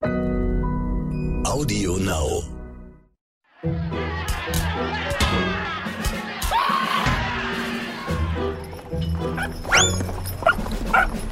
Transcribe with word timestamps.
Audio 0.00 1.96
Now. 1.96 2.44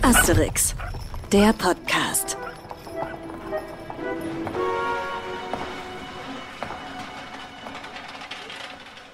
Asterix, 0.02 0.74
der 1.30 1.52
Podcast. 1.52 2.36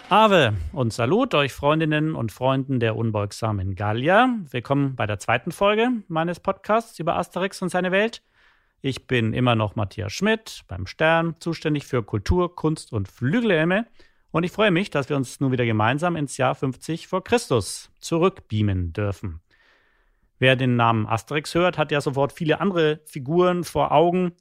Ave 0.08 0.54
und 0.72 0.94
Salut 0.94 1.34
euch 1.34 1.52
Freundinnen 1.52 2.14
und 2.14 2.32
Freunden 2.32 2.80
der 2.80 2.96
unbeugsamen 2.96 3.74
Gallier. 3.74 4.34
Willkommen 4.50 4.96
bei 4.96 5.06
der 5.06 5.18
zweiten 5.18 5.52
Folge 5.52 5.90
meines 6.08 6.40
Podcasts 6.40 6.98
über 6.98 7.16
Asterix 7.18 7.60
und 7.60 7.68
seine 7.68 7.92
Welt. 7.92 8.22
Ich 8.84 9.06
bin 9.06 9.32
immer 9.32 9.54
noch 9.54 9.76
Matthias 9.76 10.12
Schmidt 10.12 10.62
beim 10.66 10.88
Stern, 10.88 11.36
zuständig 11.38 11.86
für 11.86 12.02
Kultur, 12.02 12.56
Kunst 12.56 12.92
und 12.92 13.06
Flügelhelme. 13.06 13.86
Und 14.32 14.42
ich 14.42 14.50
freue 14.50 14.72
mich, 14.72 14.90
dass 14.90 15.08
wir 15.08 15.16
uns 15.16 15.38
nun 15.38 15.52
wieder 15.52 15.64
gemeinsam 15.64 16.16
ins 16.16 16.36
Jahr 16.36 16.56
50 16.56 17.06
vor 17.06 17.22
Christus 17.22 17.92
zurückbeamen 18.00 18.92
dürfen. 18.92 19.40
Wer 20.40 20.56
den 20.56 20.74
Namen 20.74 21.06
Asterix 21.06 21.54
hört, 21.54 21.78
hat 21.78 21.92
ja 21.92 22.00
sofort 22.00 22.32
viele 22.32 22.60
andere 22.60 23.00
Figuren 23.04 23.62
vor 23.62 23.92
Augen, 23.92 24.32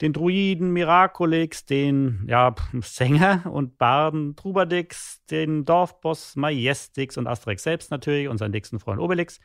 den 0.00 0.12
Druiden 0.12 0.72
Miraculix, 0.72 1.64
den 1.64 2.26
ja, 2.28 2.56
Sänger 2.80 3.46
und 3.48 3.78
Barden 3.78 4.34
Trubadix, 4.34 5.24
den 5.26 5.64
Dorfboss 5.64 6.34
Majestix 6.34 7.16
und 7.18 7.28
Asterix 7.28 7.62
selbst 7.62 7.92
natürlich 7.92 8.26
und 8.26 8.38
seinen 8.38 8.50
nächsten 8.50 8.80
Freund 8.80 9.00
Obelix. 9.00 9.38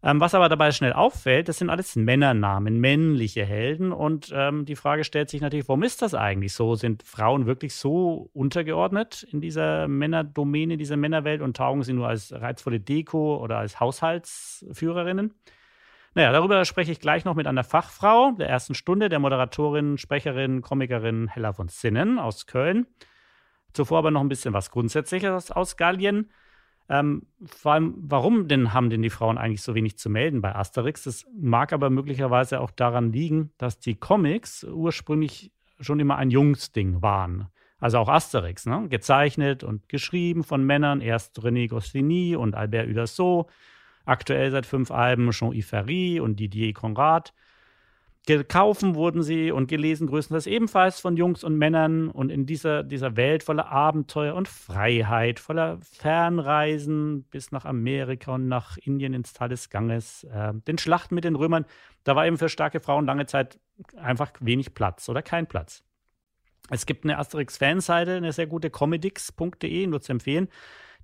Ähm, 0.00 0.20
was 0.20 0.34
aber 0.34 0.48
dabei 0.48 0.70
schnell 0.70 0.92
auffällt, 0.92 1.48
das 1.48 1.58
sind 1.58 1.70
alles 1.70 1.96
Männernamen, 1.96 2.78
männliche 2.78 3.44
Helden. 3.44 3.90
Und 3.90 4.32
ähm, 4.32 4.64
die 4.64 4.76
Frage 4.76 5.02
stellt 5.02 5.28
sich 5.28 5.40
natürlich, 5.40 5.68
warum 5.68 5.82
ist 5.82 6.02
das 6.02 6.14
eigentlich 6.14 6.52
so? 6.52 6.76
Sind 6.76 7.02
Frauen 7.02 7.46
wirklich 7.46 7.74
so 7.74 8.30
untergeordnet 8.32 9.24
in 9.24 9.40
dieser 9.40 9.88
Männerdomäne, 9.88 10.76
dieser 10.76 10.96
Männerwelt 10.96 11.42
und 11.42 11.56
taugen 11.56 11.82
sie 11.82 11.94
nur 11.94 12.06
als 12.06 12.32
reizvolle 12.32 12.78
Deko 12.78 13.38
oder 13.42 13.58
als 13.58 13.80
Haushaltsführerinnen? 13.80 15.34
Naja, 16.14 16.32
darüber 16.32 16.64
spreche 16.64 16.92
ich 16.92 17.00
gleich 17.00 17.24
noch 17.24 17.34
mit 17.34 17.48
einer 17.48 17.64
Fachfrau 17.64 18.32
der 18.38 18.48
ersten 18.48 18.74
Stunde, 18.74 19.08
der 19.08 19.18
Moderatorin, 19.18 19.98
Sprecherin, 19.98 20.62
Komikerin 20.62 21.28
Hella 21.28 21.52
von 21.52 21.68
Sinnen 21.68 22.18
aus 22.20 22.46
Köln. 22.46 22.86
Zuvor 23.72 23.98
aber 23.98 24.10
noch 24.10 24.20
ein 24.20 24.28
bisschen 24.28 24.54
was 24.54 24.70
Grundsätzliches 24.70 25.50
aus 25.50 25.76
Gallien. 25.76 26.30
Ähm, 26.88 27.26
vor 27.44 27.72
allem, 27.72 27.94
warum 27.98 28.48
denn 28.48 28.72
haben 28.72 28.88
denn 28.88 29.02
die 29.02 29.10
Frauen 29.10 29.36
eigentlich 29.36 29.62
so 29.62 29.74
wenig 29.74 29.98
zu 29.98 30.08
melden 30.08 30.40
bei 30.40 30.54
Asterix? 30.54 31.04
Das 31.04 31.26
mag 31.38 31.72
aber 31.72 31.90
möglicherweise 31.90 32.60
auch 32.60 32.70
daran 32.70 33.12
liegen, 33.12 33.50
dass 33.58 33.78
die 33.78 33.94
Comics 33.94 34.64
ursprünglich 34.64 35.52
schon 35.80 36.00
immer 36.00 36.16
ein 36.16 36.30
Jungsding 36.30 37.02
waren. 37.02 37.48
Also 37.78 37.98
auch 37.98 38.08
Asterix, 38.08 38.66
ne? 38.66 38.86
gezeichnet 38.88 39.62
und 39.62 39.88
geschrieben 39.88 40.42
von 40.42 40.64
Männern, 40.64 41.00
erst 41.00 41.38
René 41.40 41.68
Goscinny 41.68 42.34
und 42.34 42.56
Albert 42.56 42.88
Uderso, 42.88 43.48
aktuell 44.04 44.50
seit 44.50 44.66
fünf 44.66 44.90
Alben 44.90 45.30
Jean-Yves 45.30 45.68
Ferry 45.68 46.18
und 46.20 46.40
Didier 46.40 46.72
Conrad. 46.72 47.32
Gekaufen 48.28 48.94
wurden 48.94 49.22
sie 49.22 49.50
und 49.52 49.68
gelesen 49.68 50.06
größtenteils 50.06 50.46
ebenfalls 50.46 51.00
von 51.00 51.16
Jungs 51.16 51.42
und 51.44 51.56
Männern. 51.56 52.10
Und 52.10 52.30
in 52.30 52.44
dieser, 52.44 52.82
dieser 52.82 53.16
Welt 53.16 53.42
voller 53.42 53.72
Abenteuer 53.72 54.34
und 54.34 54.48
Freiheit, 54.48 55.40
voller 55.40 55.78
Fernreisen 55.80 57.22
bis 57.30 57.52
nach 57.52 57.64
Amerika 57.64 58.34
und 58.34 58.46
nach 58.46 58.76
Indien 58.76 59.14
ins 59.14 59.32
Tal 59.32 59.48
des 59.48 59.70
Ganges, 59.70 60.24
äh, 60.24 60.52
den 60.52 60.76
Schlachten 60.76 61.14
mit 61.14 61.24
den 61.24 61.36
Römern, 61.36 61.64
da 62.04 62.16
war 62.16 62.26
eben 62.26 62.36
für 62.36 62.50
starke 62.50 62.80
Frauen 62.80 63.06
lange 63.06 63.24
Zeit 63.24 63.58
einfach 63.96 64.30
wenig 64.40 64.74
Platz 64.74 65.08
oder 65.08 65.22
kein 65.22 65.46
Platz. 65.46 65.82
Es 66.68 66.84
gibt 66.84 67.04
eine 67.04 67.16
Asterix-Fanseite, 67.16 68.16
eine 68.16 68.34
sehr 68.34 68.46
gute, 68.46 68.68
comedix.de, 68.68 69.86
nur 69.86 70.02
zu 70.02 70.12
empfehlen. 70.12 70.48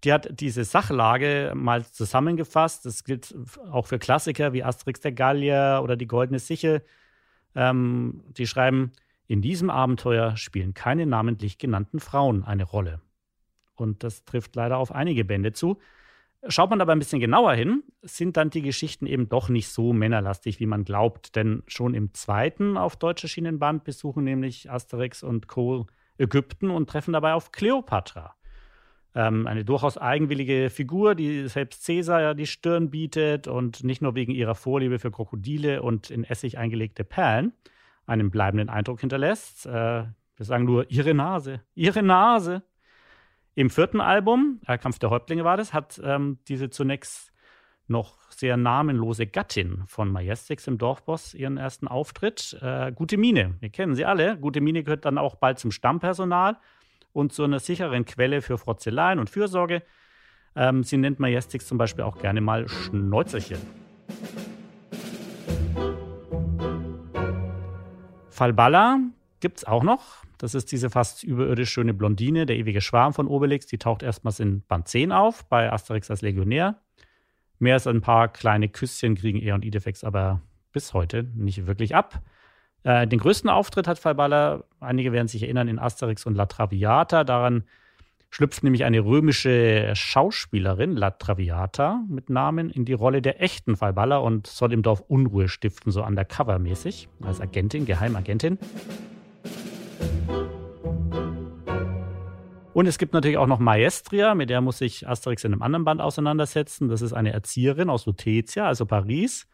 Die 0.04 0.12
hat 0.12 0.28
diese 0.40 0.64
Sachlage 0.64 1.52
mal 1.54 1.86
zusammengefasst. 1.86 2.84
Das 2.84 3.02
gilt 3.02 3.34
auch 3.72 3.86
für 3.86 3.98
Klassiker 3.98 4.52
wie 4.52 4.62
Asterix 4.62 5.00
der 5.00 5.12
Gallier 5.12 5.80
oder 5.82 5.96
die 5.96 6.06
Goldene 6.06 6.38
Sichel. 6.38 6.82
Ähm, 7.54 8.24
die 8.36 8.46
schreiben, 8.46 8.92
in 9.26 9.40
diesem 9.40 9.70
Abenteuer 9.70 10.36
spielen 10.36 10.74
keine 10.74 11.06
namentlich 11.06 11.58
genannten 11.58 12.00
Frauen 12.00 12.44
eine 12.44 12.64
Rolle. 12.64 13.00
Und 13.74 14.02
das 14.04 14.24
trifft 14.24 14.54
leider 14.56 14.78
auf 14.78 14.92
einige 14.92 15.24
Bände 15.24 15.52
zu. 15.52 15.78
Schaut 16.46 16.68
man 16.68 16.80
aber 16.82 16.92
ein 16.92 16.98
bisschen 16.98 17.20
genauer 17.20 17.54
hin, 17.54 17.82
sind 18.02 18.36
dann 18.36 18.50
die 18.50 18.60
Geschichten 18.60 19.06
eben 19.06 19.30
doch 19.30 19.48
nicht 19.48 19.68
so 19.68 19.94
männerlastig, 19.94 20.60
wie 20.60 20.66
man 20.66 20.84
glaubt. 20.84 21.36
Denn 21.36 21.62
schon 21.66 21.94
im 21.94 22.12
zweiten 22.12 22.76
auf 22.76 22.96
Deutsch 22.96 23.22
erschienenen 23.22 23.58
Band 23.58 23.84
besuchen 23.84 24.24
nämlich 24.24 24.70
Asterix 24.70 25.22
und 25.22 25.48
Co. 25.48 25.86
Ägypten 26.18 26.70
und 26.70 26.88
treffen 26.88 27.12
dabei 27.12 27.32
auf 27.32 27.50
Kleopatra. 27.50 28.34
Ähm, 29.14 29.46
eine 29.46 29.64
durchaus 29.64 29.96
eigenwillige 29.96 30.70
Figur, 30.70 31.14
die 31.14 31.46
selbst 31.46 31.84
Cäsar 31.84 32.20
ja 32.20 32.34
die 32.34 32.46
Stirn 32.46 32.90
bietet 32.90 33.46
und 33.46 33.84
nicht 33.84 34.02
nur 34.02 34.14
wegen 34.14 34.32
ihrer 34.32 34.56
Vorliebe 34.56 34.98
für 34.98 35.12
Krokodile 35.12 35.82
und 35.82 36.10
in 36.10 36.24
Essig 36.24 36.58
eingelegte 36.58 37.04
Perlen 37.04 37.52
einen 38.06 38.30
bleibenden 38.30 38.68
Eindruck 38.68 39.00
hinterlässt. 39.00 39.66
Äh, 39.66 39.70
wir 39.70 40.44
sagen 40.44 40.64
nur 40.64 40.90
ihre 40.90 41.14
Nase, 41.14 41.60
ihre 41.74 42.02
Nase. 42.02 42.62
Im 43.54 43.70
vierten 43.70 44.00
Album, 44.00 44.60
äh, 44.66 44.78
Kampf 44.78 44.98
der 44.98 45.10
Häuptlinge 45.10 45.44
war 45.44 45.56
das, 45.56 45.72
hat 45.72 46.00
ähm, 46.02 46.38
diese 46.48 46.70
zunächst 46.70 47.32
noch 47.86 48.18
sehr 48.30 48.56
namenlose 48.56 49.26
Gattin 49.26 49.84
von 49.86 50.10
Majestix 50.10 50.66
im 50.66 50.78
Dorfboss 50.78 51.34
ihren 51.34 51.56
ersten 51.56 51.86
Auftritt. 51.86 52.58
Äh, 52.60 52.92
Gute 52.92 53.16
Mine, 53.16 53.54
wir 53.60 53.68
kennen 53.68 53.94
sie 53.94 54.04
alle. 54.04 54.38
Gute 54.38 54.60
Mine 54.60 54.82
gehört 54.82 55.04
dann 55.04 55.18
auch 55.18 55.36
bald 55.36 55.60
zum 55.60 55.70
Stammpersonal 55.70 56.56
und 57.14 57.32
zu 57.32 57.44
einer 57.44 57.60
sicheren 57.60 58.04
Quelle 58.04 58.42
für 58.42 58.58
Frotzeleien 58.58 59.18
und 59.18 59.30
Fürsorge. 59.30 59.82
Ähm, 60.54 60.82
sie 60.82 60.98
nennt 60.98 61.20
Majestix 61.20 61.66
zum 61.66 61.78
Beispiel 61.78 62.04
auch 62.04 62.18
gerne 62.18 62.42
mal 62.42 62.68
Schnäuzerchen. 62.68 63.58
Falballa 68.28 68.98
gibt 69.40 69.58
es 69.58 69.64
auch 69.64 69.84
noch. 69.84 70.24
Das 70.38 70.54
ist 70.54 70.72
diese 70.72 70.90
fast 70.90 71.22
überirdisch 71.22 71.70
schöne 71.70 71.94
Blondine, 71.94 72.46
der 72.46 72.56
ewige 72.56 72.80
Schwarm 72.80 73.14
von 73.14 73.28
Obelix. 73.28 73.66
Die 73.66 73.78
taucht 73.78 74.02
erstmals 74.02 74.40
in 74.40 74.62
Band 74.62 74.88
10 74.88 75.12
auf, 75.12 75.44
bei 75.46 75.72
Asterix 75.72 76.10
als 76.10 76.20
Legionär. 76.20 76.80
Mehr 77.60 77.74
als 77.74 77.86
ein 77.86 78.00
paar 78.00 78.28
kleine 78.28 78.68
Küsschen 78.68 79.14
kriegen 79.14 79.38
er 79.38 79.54
und 79.54 79.64
Idefix 79.64 80.02
aber 80.02 80.40
bis 80.72 80.92
heute 80.92 81.22
nicht 81.34 81.66
wirklich 81.66 81.94
ab. 81.94 82.20
Äh, 82.84 83.06
den 83.06 83.18
größten 83.18 83.48
Auftritt 83.48 83.88
hat 83.88 83.98
Falballa, 83.98 84.62
einige 84.78 85.10
werden 85.12 85.26
sich 85.26 85.42
erinnern, 85.42 85.68
in 85.68 85.78
Asterix 85.78 86.26
und 86.26 86.34
La 86.34 86.46
Traviata. 86.46 87.24
Daran 87.24 87.64
schlüpft 88.30 88.62
nämlich 88.62 88.84
eine 88.84 89.00
römische 89.00 89.92
Schauspielerin, 89.94 90.94
La 90.94 91.10
Traviata 91.10 92.02
mit 92.08 92.28
Namen, 92.28 92.68
in 92.68 92.84
die 92.84 92.92
Rolle 92.92 93.22
der 93.22 93.40
echten 93.42 93.76
Falballa 93.76 94.18
und 94.18 94.46
soll 94.46 94.72
im 94.72 94.82
Dorf 94.82 95.02
Unruhe 95.08 95.48
stiften, 95.48 95.92
so 95.92 96.04
undercover-mäßig, 96.04 97.08
als 97.22 97.40
Agentin, 97.40 97.86
Geheimagentin. 97.86 98.58
Und 102.74 102.86
es 102.86 102.98
gibt 102.98 103.14
natürlich 103.14 103.38
auch 103.38 103.46
noch 103.46 103.60
Maestria, 103.60 104.34
mit 104.34 104.50
der 104.50 104.60
muss 104.60 104.78
sich 104.78 105.08
Asterix 105.08 105.44
in 105.44 105.52
einem 105.52 105.62
anderen 105.62 105.84
Band 105.84 106.00
auseinandersetzen. 106.02 106.88
Das 106.88 107.00
ist 107.00 107.12
eine 107.14 107.32
Erzieherin 107.32 107.88
aus 107.88 108.04
Lutetia, 108.04 108.66
also 108.66 108.84
Paris. 108.84 109.46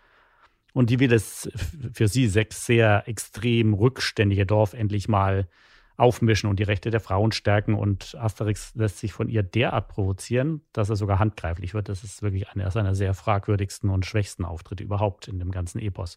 Und 0.72 0.90
die 0.90 1.00
will 1.00 1.08
das 1.08 1.50
für 1.92 2.08
sie 2.08 2.26
sechs 2.28 2.66
sehr 2.66 3.04
extrem 3.06 3.74
rückständige 3.74 4.46
Dorf 4.46 4.72
endlich 4.72 5.08
mal 5.08 5.48
aufmischen 5.96 6.48
und 6.48 6.58
die 6.58 6.64
Rechte 6.64 6.90
der 6.90 7.00
Frauen 7.00 7.30
stärken. 7.30 7.74
Und 7.74 8.16
Asterix 8.18 8.74
lässt 8.74 8.98
sich 8.98 9.12
von 9.12 9.28
ihr 9.28 9.42
derart 9.42 9.88
provozieren, 9.88 10.62
dass 10.72 10.88
er 10.88 10.96
sogar 10.96 11.18
handgreiflich 11.18 11.74
wird. 11.74 11.88
Das 11.88 12.02
ist 12.02 12.22
wirklich 12.22 12.48
einer 12.48 12.70
seiner 12.70 12.94
sehr 12.94 13.14
fragwürdigsten 13.14 13.90
und 13.90 14.06
schwächsten 14.06 14.44
Auftritte 14.44 14.82
überhaupt 14.82 15.28
in 15.28 15.38
dem 15.38 15.50
ganzen 15.50 15.78
Epos. 15.78 16.16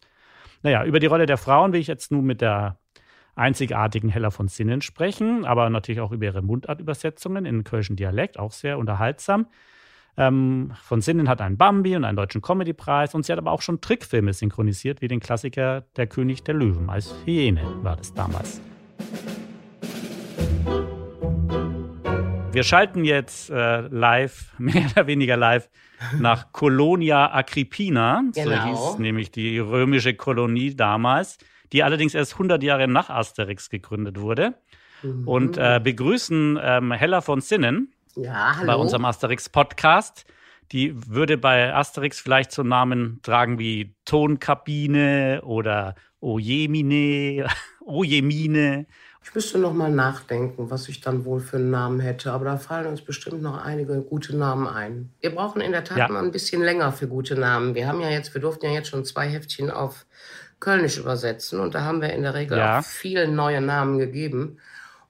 Naja, 0.62 0.86
über 0.86 1.00
die 1.00 1.08
Rolle 1.08 1.26
der 1.26 1.38
Frauen 1.38 1.74
will 1.74 1.82
ich 1.82 1.88
jetzt 1.88 2.12
nun 2.12 2.26
mit 2.26 2.40
der 2.40 2.80
einzigartigen 3.36 4.10
Hella 4.10 4.30
von 4.30 4.48
Sinnen 4.48 4.82
sprechen, 4.82 5.44
aber 5.44 5.70
natürlich 5.70 6.02
auch 6.02 6.12
über 6.12 6.26
ihre 6.26 6.42
Mundartübersetzungen 6.42 7.46
in 7.46 7.64
kölschen 7.64 7.96
Dialekt, 7.96 8.40
auch 8.40 8.52
sehr 8.52 8.78
unterhaltsam. 8.78 9.48
Ähm, 10.16 10.74
von 10.84 11.02
Sinnen 11.02 11.28
hat 11.28 11.42
einen 11.42 11.58
Bambi 11.58 11.96
und 11.96 12.04
einen 12.04 12.18
deutschen 12.18 12.42
Comedypreis 12.42 13.16
und 13.16 13.26
sie 13.26 13.32
hat 13.32 13.40
aber 13.40 13.52
auch 13.52 13.62
schon 13.62 13.82
Trickfilme 13.82 14.34
synchronisiert, 14.34 15.02
wie 15.02 15.08
den 15.08 15.20
Klassiker 15.20 15.86
Der 15.96 16.08
König 16.08 16.44
der 16.44 16.54
Löwen 16.54 16.90
als 16.90 17.16
Hyäne 17.26 17.64
war 17.82 17.96
das 17.96 18.14
damals. 18.14 18.62
Wir 22.52 22.62
schalten 22.62 23.04
jetzt 23.04 23.50
äh, 23.50 23.82
live, 23.88 24.54
mehr 24.60 24.86
oder 24.92 25.08
weniger 25.08 25.36
live, 25.36 25.70
nach 26.20 26.52
Colonia 26.52 27.34
Agrippina. 27.34 28.22
Genau. 28.36 28.76
So 28.76 28.92
hieß 28.92 29.00
nämlich 29.00 29.32
die 29.32 29.58
römische 29.58 30.14
Kolonie 30.14 30.76
damals, 30.76 31.40
die 31.72 31.82
allerdings 31.82 32.14
erst 32.14 32.34
100 32.34 32.62
Jahre 32.62 32.88
nach 32.88 33.10
Asterix 33.10 33.72
gegründet 33.72 34.20
wurde. 34.20 34.54
Mhm. 35.02 35.28
Und 35.28 35.58
äh, 35.58 35.82
begrüßen 35.84 36.60
ähm, 36.62 36.92
Hella 36.92 37.22
von 37.22 37.42
Sinnen, 37.42 37.92
ja, 38.16 38.56
hallo. 38.58 38.68
bei 38.68 38.76
unserem 38.76 39.06
Asterix-Podcast. 39.06 40.26
Die 40.72 40.96
würde 41.08 41.38
bei 41.38 41.74
Asterix 41.74 42.20
vielleicht 42.20 42.52
so 42.52 42.64
Namen 42.64 43.20
tragen 43.22 43.60
wie 43.60 43.96
Tonkabine 44.06 45.42
oder 45.44 45.96
Ojemine, 46.20 47.48
Ojemine. 47.86 48.88
Ich 49.26 49.34
müsste 49.34 49.58
noch 49.58 49.74
mal 49.74 49.92
nachdenken, 49.92 50.70
was 50.70 50.90
ich 50.90 51.00
dann 51.00 51.24
wohl 51.26 51.40
für 51.40 51.58
einen 51.58 51.70
Namen 51.70 52.00
hätte. 52.00 52.32
Aber 52.32 52.46
da 52.46 52.58
fallen 52.58 52.88
uns 52.88 53.02
bestimmt 53.02 53.42
noch 53.42 53.64
einige 53.64 54.02
gute 54.02 54.36
Namen 54.36 54.68
ein. 54.68 55.12
Wir 55.22 55.34
brauchen 55.34 55.62
in 55.62 55.72
der 55.72 55.84
Tat 55.84 55.98
ja. 55.98 56.08
mal 56.10 56.24
ein 56.24 56.32
bisschen 56.32 56.62
länger 56.62 56.92
für 56.92 57.08
gute 57.08 57.36
Namen. 57.36 57.76
Wir 57.76 57.88
haben 57.88 58.02
ja 58.02 58.10
jetzt, 58.10 58.34
wir 58.34 58.42
durften 58.42 58.66
ja 58.66 58.72
jetzt 58.72 58.90
schon 58.90 59.06
zwei 59.06 59.28
Heftchen 59.28 59.72
auf 59.72 60.06
Kölnisch 60.60 60.98
übersetzen 60.98 61.60
und 61.60 61.76
da 61.76 61.82
haben 61.82 62.02
wir 62.02 62.14
in 62.14 62.24
der 62.24 62.34
Regel 62.34 62.58
ja. 62.58 62.80
auch 62.80 62.84
viele 62.84 63.28
neue 63.28 63.62
Namen 63.62 63.98
gegeben. 63.98 64.60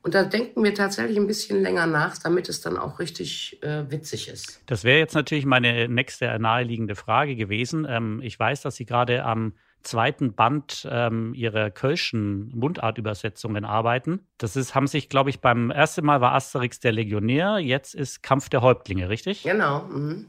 Und 0.04 0.14
da 0.14 0.24
denken 0.24 0.64
wir 0.64 0.76
tatsächlich 0.76 1.18
ein 1.18 1.28
bisschen 1.28 1.62
länger 1.62 1.88
nach, 1.88 2.18
damit 2.18 2.50
es 2.50 2.60
dann 2.60 2.78
auch 2.78 3.00
richtig 3.00 3.64
äh, 3.64 3.90
witzig 3.90 4.28
ist. 4.28 4.62
Das 4.66 4.84
wäre 4.84 5.00
jetzt 5.00 5.16
natürlich 5.16 5.46
meine 5.46 5.88
nächste 5.88 6.38
naheliegende 6.40 6.96
Frage 6.96 7.38
gewesen. 7.38 7.88
Ähm, 7.90 8.20
ich 8.22 8.38
weiß, 8.38 8.62
dass 8.62 8.76
Sie 8.76 8.86
gerade 8.86 9.24
am 9.24 9.54
zweiten 9.82 10.34
Band 10.34 10.88
ähm, 10.92 11.34
ihrer 11.34 11.70
Kölschen 11.70 12.50
Mundartübersetzungen 12.54 13.64
arbeiten. 13.64 14.20
Das 14.38 14.58
ist, 14.58 14.76
haben 14.76 14.88
sich, 14.88 15.08
glaube 15.08 15.30
ich, 15.30 15.40
beim 15.40 15.72
ersten 15.72 16.06
Mal 16.06 16.20
war 16.20 16.34
Asterix 16.34 16.82
der 16.82 16.92
Legionär, 16.92 17.60
jetzt 17.60 17.96
ist 17.96 18.24
Kampf 18.24 18.50
der 18.50 18.62
Häuptlinge, 18.62 19.10
richtig? 19.10 19.44
Genau. 19.44 19.84
Mhm. 19.84 20.28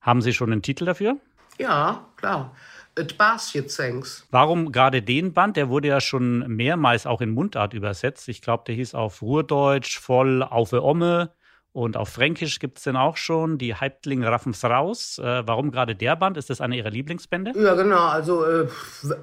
Haben 0.00 0.22
Sie 0.22 0.32
schon 0.32 0.52
einen 0.52 0.62
Titel 0.62 0.84
dafür? 0.84 1.16
Ja, 1.58 2.06
klar. 2.16 2.54
Et 2.98 3.18
Basjetzengs. 3.18 4.26
Warum 4.30 4.72
gerade 4.72 5.02
den 5.02 5.34
Band? 5.34 5.56
Der 5.56 5.68
wurde 5.68 5.88
ja 5.88 6.00
schon 6.00 6.46
mehrmals 6.48 7.06
auch 7.06 7.20
in 7.20 7.30
Mundart 7.30 7.74
übersetzt. 7.74 8.26
Ich 8.28 8.40
glaube, 8.40 8.64
der 8.66 8.74
hieß 8.74 8.94
auf 8.94 9.20
Ruhrdeutsch 9.20 9.98
voll 9.98 10.42
auf 10.42 10.72
Omme. 10.72 11.30
Und 11.76 11.98
auf 11.98 12.08
Fränkisch 12.08 12.58
gibt 12.58 12.78
es 12.78 12.84
den 12.84 12.96
auch 12.96 13.18
schon, 13.18 13.58
die 13.58 13.74
Häuptling 13.74 14.24
raffen's 14.24 14.64
raus. 14.64 15.18
Äh, 15.18 15.46
warum 15.46 15.70
gerade 15.70 15.94
der 15.94 16.16
Band? 16.16 16.38
Ist 16.38 16.48
das 16.48 16.62
eine 16.62 16.74
Ihrer 16.74 16.88
Lieblingsbände? 16.88 17.52
Ja, 17.54 17.74
genau. 17.74 18.06
Also 18.06 18.46
äh, 18.46 18.66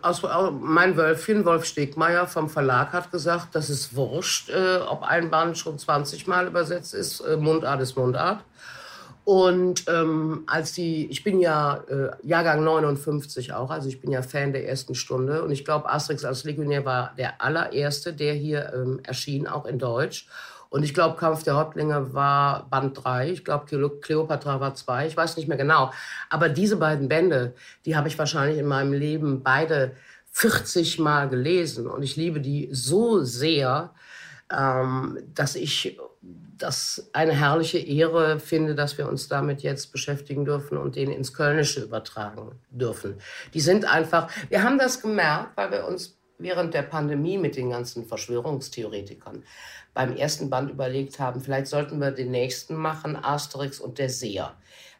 aus, 0.03 0.21
mein 0.61 0.95
Wölfchen, 0.95 1.45
Wolf 1.45 1.65
Stegmeier 1.65 2.27
vom 2.27 2.51
Verlag, 2.51 2.93
hat 2.93 3.09
gesagt, 3.09 3.55
das 3.55 3.71
ist 3.71 3.95
wurscht, 3.95 4.51
äh, 4.51 4.77
ob 4.87 5.01
ein 5.01 5.31
Band 5.31 5.57
schon 5.57 5.79
20 5.79 6.27
Mal 6.27 6.45
übersetzt 6.45 6.93
ist. 6.93 7.21
Äh, 7.21 7.37
Mundart 7.37 7.81
ist 7.81 7.97
Mundart. 7.97 8.43
Und 9.25 9.85
ähm, 9.87 10.43
als 10.47 10.73
die, 10.73 11.09
ich 11.09 11.23
bin 11.23 11.39
ja 11.39 11.83
äh, 11.87 12.11
Jahrgang 12.23 12.63
59 12.63 13.53
auch, 13.53 13.69
also 13.69 13.87
ich 13.87 14.01
bin 14.01 14.11
ja 14.11 14.21
Fan 14.21 14.51
der 14.51 14.67
ersten 14.67 14.95
Stunde. 14.95 15.43
Und 15.43 15.51
ich 15.51 15.63
glaube, 15.63 15.89
Asterix 15.89 16.25
als 16.25 16.43
Legionär 16.43 16.83
war 16.83 17.13
der 17.17 17.41
allererste, 17.41 18.13
der 18.13 18.33
hier 18.33 18.73
ähm, 18.73 18.99
erschien, 19.03 19.47
auch 19.47 19.65
in 19.65 19.79
Deutsch. 19.79 20.27
Und 20.69 20.83
ich 20.83 20.93
glaube, 20.93 21.17
Kampf 21.17 21.43
der 21.43 21.55
Häuptlinge 21.55 22.13
war 22.13 22.67
Band 22.69 22.99
3. 23.01 23.29
Ich 23.29 23.45
glaube, 23.45 23.65
Cleopatra 24.01 24.59
war 24.59 24.73
2. 24.73 25.07
Ich 25.07 25.15
weiß 25.15 25.37
nicht 25.37 25.47
mehr 25.47 25.57
genau. 25.57 25.93
Aber 26.29 26.49
diese 26.49 26.77
beiden 26.77 27.07
Bände, 27.07 27.53
die 27.85 27.95
habe 27.95 28.07
ich 28.07 28.17
wahrscheinlich 28.17 28.57
in 28.57 28.65
meinem 28.65 28.91
Leben 28.91 29.43
beide 29.43 29.95
40 30.31 30.97
Mal 30.99 31.29
gelesen. 31.29 31.87
Und 31.87 32.01
ich 32.01 32.15
liebe 32.15 32.41
die 32.41 32.69
so 32.71 33.23
sehr, 33.23 33.91
ähm, 34.51 35.19
dass 35.35 35.55
ich 35.55 35.97
das 36.63 37.09
eine 37.11 37.33
herrliche 37.33 37.77
Ehre 37.77 38.39
finde, 38.39 38.73
dass 38.73 38.97
wir 38.97 39.07
uns 39.07 39.27
damit 39.27 39.61
jetzt 39.61 39.91
beschäftigen 39.91 40.45
dürfen 40.45 40.77
und 40.77 40.95
den 40.95 41.11
ins 41.11 41.33
Kölnische 41.33 41.81
übertragen 41.81 42.59
dürfen. 42.69 43.19
Die 43.53 43.59
sind 43.59 43.85
einfach, 43.85 44.31
wir 44.49 44.63
haben 44.63 44.79
das 44.79 45.01
gemerkt, 45.01 45.57
weil 45.57 45.71
wir 45.71 45.85
uns 45.85 46.17
während 46.37 46.73
der 46.73 46.83
Pandemie 46.83 47.37
mit 47.37 47.57
den 47.57 47.69
ganzen 47.69 48.05
Verschwörungstheoretikern 48.05 49.43
beim 49.93 50.15
ersten 50.15 50.49
Band 50.49 50.71
überlegt 50.71 51.19
haben, 51.19 51.41
vielleicht 51.41 51.67
sollten 51.67 51.99
wir 51.99 52.11
den 52.11 52.31
nächsten 52.31 52.75
machen, 52.75 53.15
Asterix 53.15 53.79
und 53.79 53.99
der 53.99 54.09
Seher, 54.09 54.55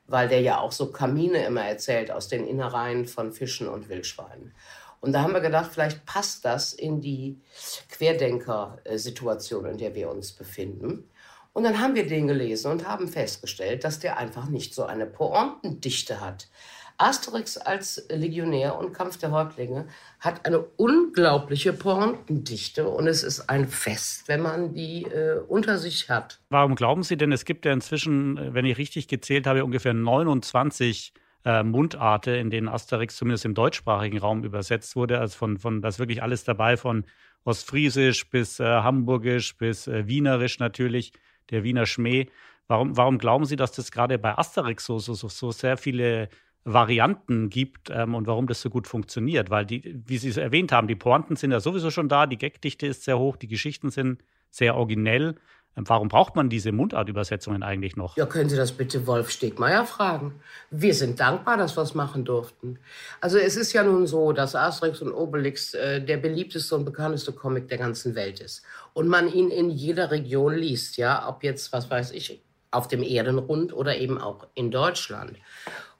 weil 0.06 0.27
der 0.27 0.42
ja 0.42 0.59
auch 0.59 0.71
so 0.71 0.92
Kamine 0.92 1.45
immer 1.45 1.63
erzählt 1.63 2.12
aus 2.12 2.27
den 2.27 2.45
Innereien 2.45 3.06
von 3.06 3.31
Fischen 3.31 3.68
und 3.68 3.89
Wildschweinen. 3.89 4.54
Und 5.00 5.13
da 5.13 5.21
haben 5.21 5.33
wir 5.33 5.42
gedacht, 5.42 5.71
vielleicht 5.74 6.06
passt 6.06 6.45
das 6.45 6.74
in 6.74 7.01
die 7.01 7.42
Querdenker-Situation, 7.89 9.66
in 9.66 9.77
der 9.77 9.95
wir 9.95 10.09
uns 10.09 10.31
befinden. 10.31 11.09
Und 11.54 11.64
dann 11.64 11.80
haben 11.80 11.96
wir 11.96 12.08
den 12.08 12.28
gelesen 12.28 12.72
und 12.72 12.88
haben 12.88 13.08
festgestellt, 13.08 13.84
dass 13.84 14.00
der 14.00 14.18
einfach 14.18 14.50
nicht 14.50 14.74
so 14.74 14.86
eine 14.86 15.06
Pointendichte 15.06 16.20
hat. 16.20 16.50
Asterix 16.98 17.58
als 17.58 18.06
Legionär 18.10 18.78
und 18.78 18.94
Kampf 18.94 19.18
der 19.18 19.32
Häuptlinge 19.32 19.88
hat 20.20 20.46
eine 20.46 20.60
unglaubliche 20.60 21.74
Pointendichte 21.74 22.88
und 22.88 23.08
es 23.08 23.24
ist 23.24 23.50
ein 23.50 23.68
Fest, 23.68 24.28
wenn 24.28 24.42
man 24.42 24.74
die 24.74 25.04
äh, 25.04 25.40
unter 25.48 25.78
sich 25.78 26.10
hat. 26.10 26.40
Warum 26.50 26.76
glauben 26.76 27.04
Sie 27.04 27.18
denn, 27.18 27.32
es 27.32 27.46
gibt 27.46 27.66
ja 27.66 27.74
inzwischen, 27.74 28.38
äh, 28.38 28.54
wenn 28.54 28.66
ich 28.66 28.78
richtig 28.78 29.08
gezählt 29.08 29.48
habe, 29.48 29.66
ungefähr 29.66 29.94
29 29.94 31.14
äh, 31.46 31.64
Mundarte, 31.64 32.32
in 32.32 32.50
denen 32.50 32.70
Asterix 32.70 33.16
zumindest 33.18 33.46
im 33.46 33.56
deutschsprachigen 33.56 34.20
Raum 34.20 34.44
übersetzt 34.44 34.96
wurde. 34.96 35.20
Also 35.20 35.38
von, 35.38 35.58
von 35.58 35.82
da 35.82 35.90
ist 35.90 36.00
wirklich 36.00 36.22
alles 36.24 36.44
dabei, 36.44 36.78
von 36.78 37.06
Ostfriesisch 37.46 38.30
bis 38.30 38.60
äh, 38.60 38.64
Hamburgisch 38.64 39.58
bis 39.58 39.88
äh, 39.88 40.08
Wienerisch 40.08 40.60
natürlich, 40.60 41.12
der 41.50 41.63
Wiener 41.63 41.86
Schmäh. 41.86 42.28
Warum, 42.68 42.95
warum 42.95 43.18
glauben 43.18 43.45
Sie, 43.45 43.56
dass 43.56 43.72
das 43.72 43.92
gerade 43.92 44.18
bei 44.18 44.38
Asterix 44.38 44.86
so, 44.86 45.00
so, 45.00 45.13
so, 45.13 45.51
sehr 45.51 45.78
viele 45.78 46.30
Varianten 46.63 47.50
gibt 47.50 47.90
ähm, 47.90 48.16
und 48.16 48.25
warum 48.25 48.48
das 48.48 48.62
so 48.62 48.69
gut 48.69 48.88
funktioniert. 48.88 49.50
Weil 49.50 49.66
die, 49.66 50.01
wie 50.06 50.18
Sie 50.18 50.30
es 50.30 50.38
erwähnt 50.38 50.72
haben, 50.72 50.88
die 50.88 50.95
Pointen 50.95 51.36
sind 51.36 51.51
ja 51.51 51.60
sowieso 51.60 51.92
schon 51.92 52.10
da, 52.10 52.25
die 52.25 52.38
Gagdichte 52.38 52.88
ist 52.88 53.04
sehr 53.04 53.19
hoch, 53.19 53.36
die 53.36 53.48
Geschichten 53.48 53.92
sind 53.92 54.24
sehr 54.50 54.75
originell. 54.75 55.36
Ähm, 55.75 55.84
warum 55.88 56.08
braucht 56.08 56.36
man 56.36 56.50
diese 56.50 56.72
Mundartübersetzungen 56.72 57.64
eigentlich 57.64 57.96
noch? 57.96 58.16
Ja, 58.18 58.25
können 58.25 58.50
Sie 58.50 58.56
das 58.56 58.72
bitte 58.72 59.08
Wolf 59.08 59.30
Stegmeier 59.30 59.86
fragen. 59.86 60.36
Wir 60.70 60.94
sind 60.94 61.20
dankbar, 61.20 61.58
dass 61.58 61.75
wir 61.75 61.84
es 61.84 61.96
machen 61.96 62.25
durften. 62.25 62.80
Also 63.22 63.38
es 63.38 63.56
ist 63.56 63.74
ja 63.74 63.84
nun 63.84 64.08
so, 64.08 64.34
dass 64.34 64.56
Asterix 64.56 65.02
und 65.02 65.14
Obelix 65.14 65.74
äh, 65.74 66.02
der 66.02 66.18
beliebteste 66.18 66.75
und 66.75 66.86
bekannteste 66.86 67.31
Comic 67.31 67.68
der 67.68 67.78
ganzen 67.78 68.16
Welt 68.16 68.40
ist. 68.40 68.64
Und 68.94 69.08
man 69.08 69.31
ihn 69.31 69.50
in 69.50 69.70
jeder 69.70 70.12
Region 70.12 70.56
liest, 70.56 70.98
ja, 70.98 71.28
ob 71.28 71.44
jetzt, 71.44 71.74
was 71.74 71.90
weiß 71.90 72.12
ich, 72.12 72.42
auf 72.72 72.88
dem 72.88 73.04
Erdenrund 73.04 73.74
oder 73.74 73.98
eben 73.98 74.19
auch 74.19 74.48
in 74.56 74.72
Deutschland. 74.72 75.38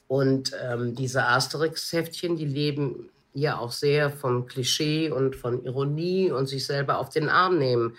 Und 0.08 0.52
ähm, 0.62 0.96
diese 0.96 1.26
Asterix-Heftchen, 1.26 2.36
die 2.36 2.46
leben 2.46 3.10
ja 3.34 3.58
auch 3.58 3.72
sehr 3.72 4.12
vom 4.12 4.46
Klischee 4.46 5.10
und 5.10 5.36
von 5.36 5.64
Ironie 5.66 6.32
und 6.32 6.48
sich 6.48 6.66
selber 6.66 7.00
auf 7.00 7.10
den 7.10 7.30
Arm 7.30 7.58
nehmen. 7.58 7.96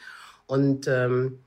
Und 0.47 0.87
ähm, 0.87 1.41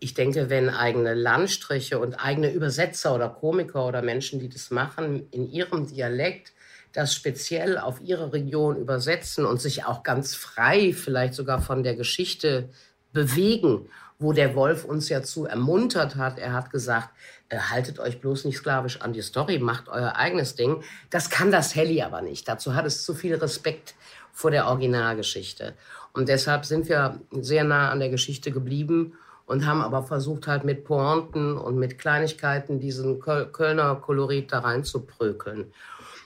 ich 0.00 0.14
denke, 0.14 0.50
wenn 0.50 0.68
eigene 0.68 1.14
Landstriche 1.14 1.98
und 1.98 2.14
eigene 2.14 2.52
Übersetzer 2.52 3.14
oder 3.14 3.28
Komiker 3.28 3.86
oder 3.86 4.02
Menschen, 4.02 4.40
die 4.40 4.48
das 4.48 4.70
machen, 4.70 5.26
in 5.30 5.50
ihrem 5.50 5.86
Dialekt 5.86 6.52
das 6.92 7.14
speziell 7.14 7.78
auf 7.78 8.00
ihre 8.00 8.32
Region 8.32 8.76
übersetzen 8.76 9.44
und 9.44 9.60
sich 9.60 9.84
auch 9.84 10.02
ganz 10.02 10.34
frei 10.34 10.92
vielleicht 10.92 11.34
sogar 11.34 11.60
von 11.60 11.82
der 11.82 11.94
Geschichte 11.94 12.68
bewegen 13.12 13.88
wo 14.18 14.32
der 14.32 14.54
Wolf 14.54 14.84
uns 14.84 15.08
ja 15.08 15.22
zu 15.22 15.46
ermuntert 15.46 16.16
hat. 16.16 16.38
Er 16.38 16.52
hat 16.52 16.70
gesagt, 16.70 17.10
äh, 17.48 17.58
haltet 17.58 18.00
euch 18.00 18.20
bloß 18.20 18.44
nicht 18.44 18.56
sklavisch 18.56 19.00
an 19.00 19.12
die 19.12 19.22
Story, 19.22 19.58
macht 19.58 19.88
euer 19.88 20.16
eigenes 20.16 20.56
Ding. 20.56 20.82
Das 21.10 21.30
kann 21.30 21.52
das 21.52 21.74
Helly 21.74 22.02
aber 22.02 22.20
nicht. 22.22 22.48
Dazu 22.48 22.74
hat 22.74 22.84
es 22.84 23.04
zu 23.04 23.14
viel 23.14 23.36
Respekt 23.36 23.94
vor 24.32 24.50
der 24.50 24.66
Originalgeschichte. 24.66 25.74
Und 26.12 26.28
deshalb 26.28 26.64
sind 26.64 26.88
wir 26.88 27.20
sehr 27.30 27.64
nah 27.64 27.90
an 27.90 28.00
der 28.00 28.10
Geschichte 28.10 28.50
geblieben 28.50 29.14
und 29.48 29.66
haben 29.66 29.80
aber 29.80 30.02
versucht, 30.02 30.46
halt 30.46 30.64
mit 30.64 30.84
Pointen 30.84 31.56
und 31.56 31.76
mit 31.76 31.98
Kleinigkeiten 31.98 32.78
diesen 32.78 33.18
Kölner 33.18 33.96
Kolorit 33.96 34.52
da 34.52 34.60
reinzuprökeln. 34.60 35.72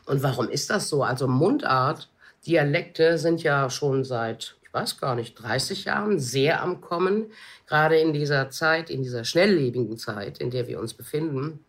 Und 0.07 0.23
warum 0.23 0.49
ist 0.49 0.69
das 0.71 0.89
so? 0.89 1.03
Also 1.05 1.29
Mundart, 1.29 2.11
Dialekte 2.45 3.19
sind 3.19 3.43
ja 3.43 3.71
schon 3.71 4.05
seit 4.05 4.57
weiß 4.73 4.99
gar 4.99 5.15
nicht, 5.15 5.35
30 5.35 5.85
Jahren 5.85 6.19
sehr 6.19 6.63
am 6.63 6.81
Kommen, 6.81 7.27
gerade 7.67 7.99
in 7.99 8.13
dieser 8.13 8.51
Zeit, 8.51 8.89
in 8.91 9.03
dieser 9.03 9.25
schnelllebigen 9.25 9.99
Zeit, 9.99 10.39
in 10.39 10.51
der 10.51 10.67
wir 10.67 10.81
uns 10.81 10.95
befinden, 10.95 11.65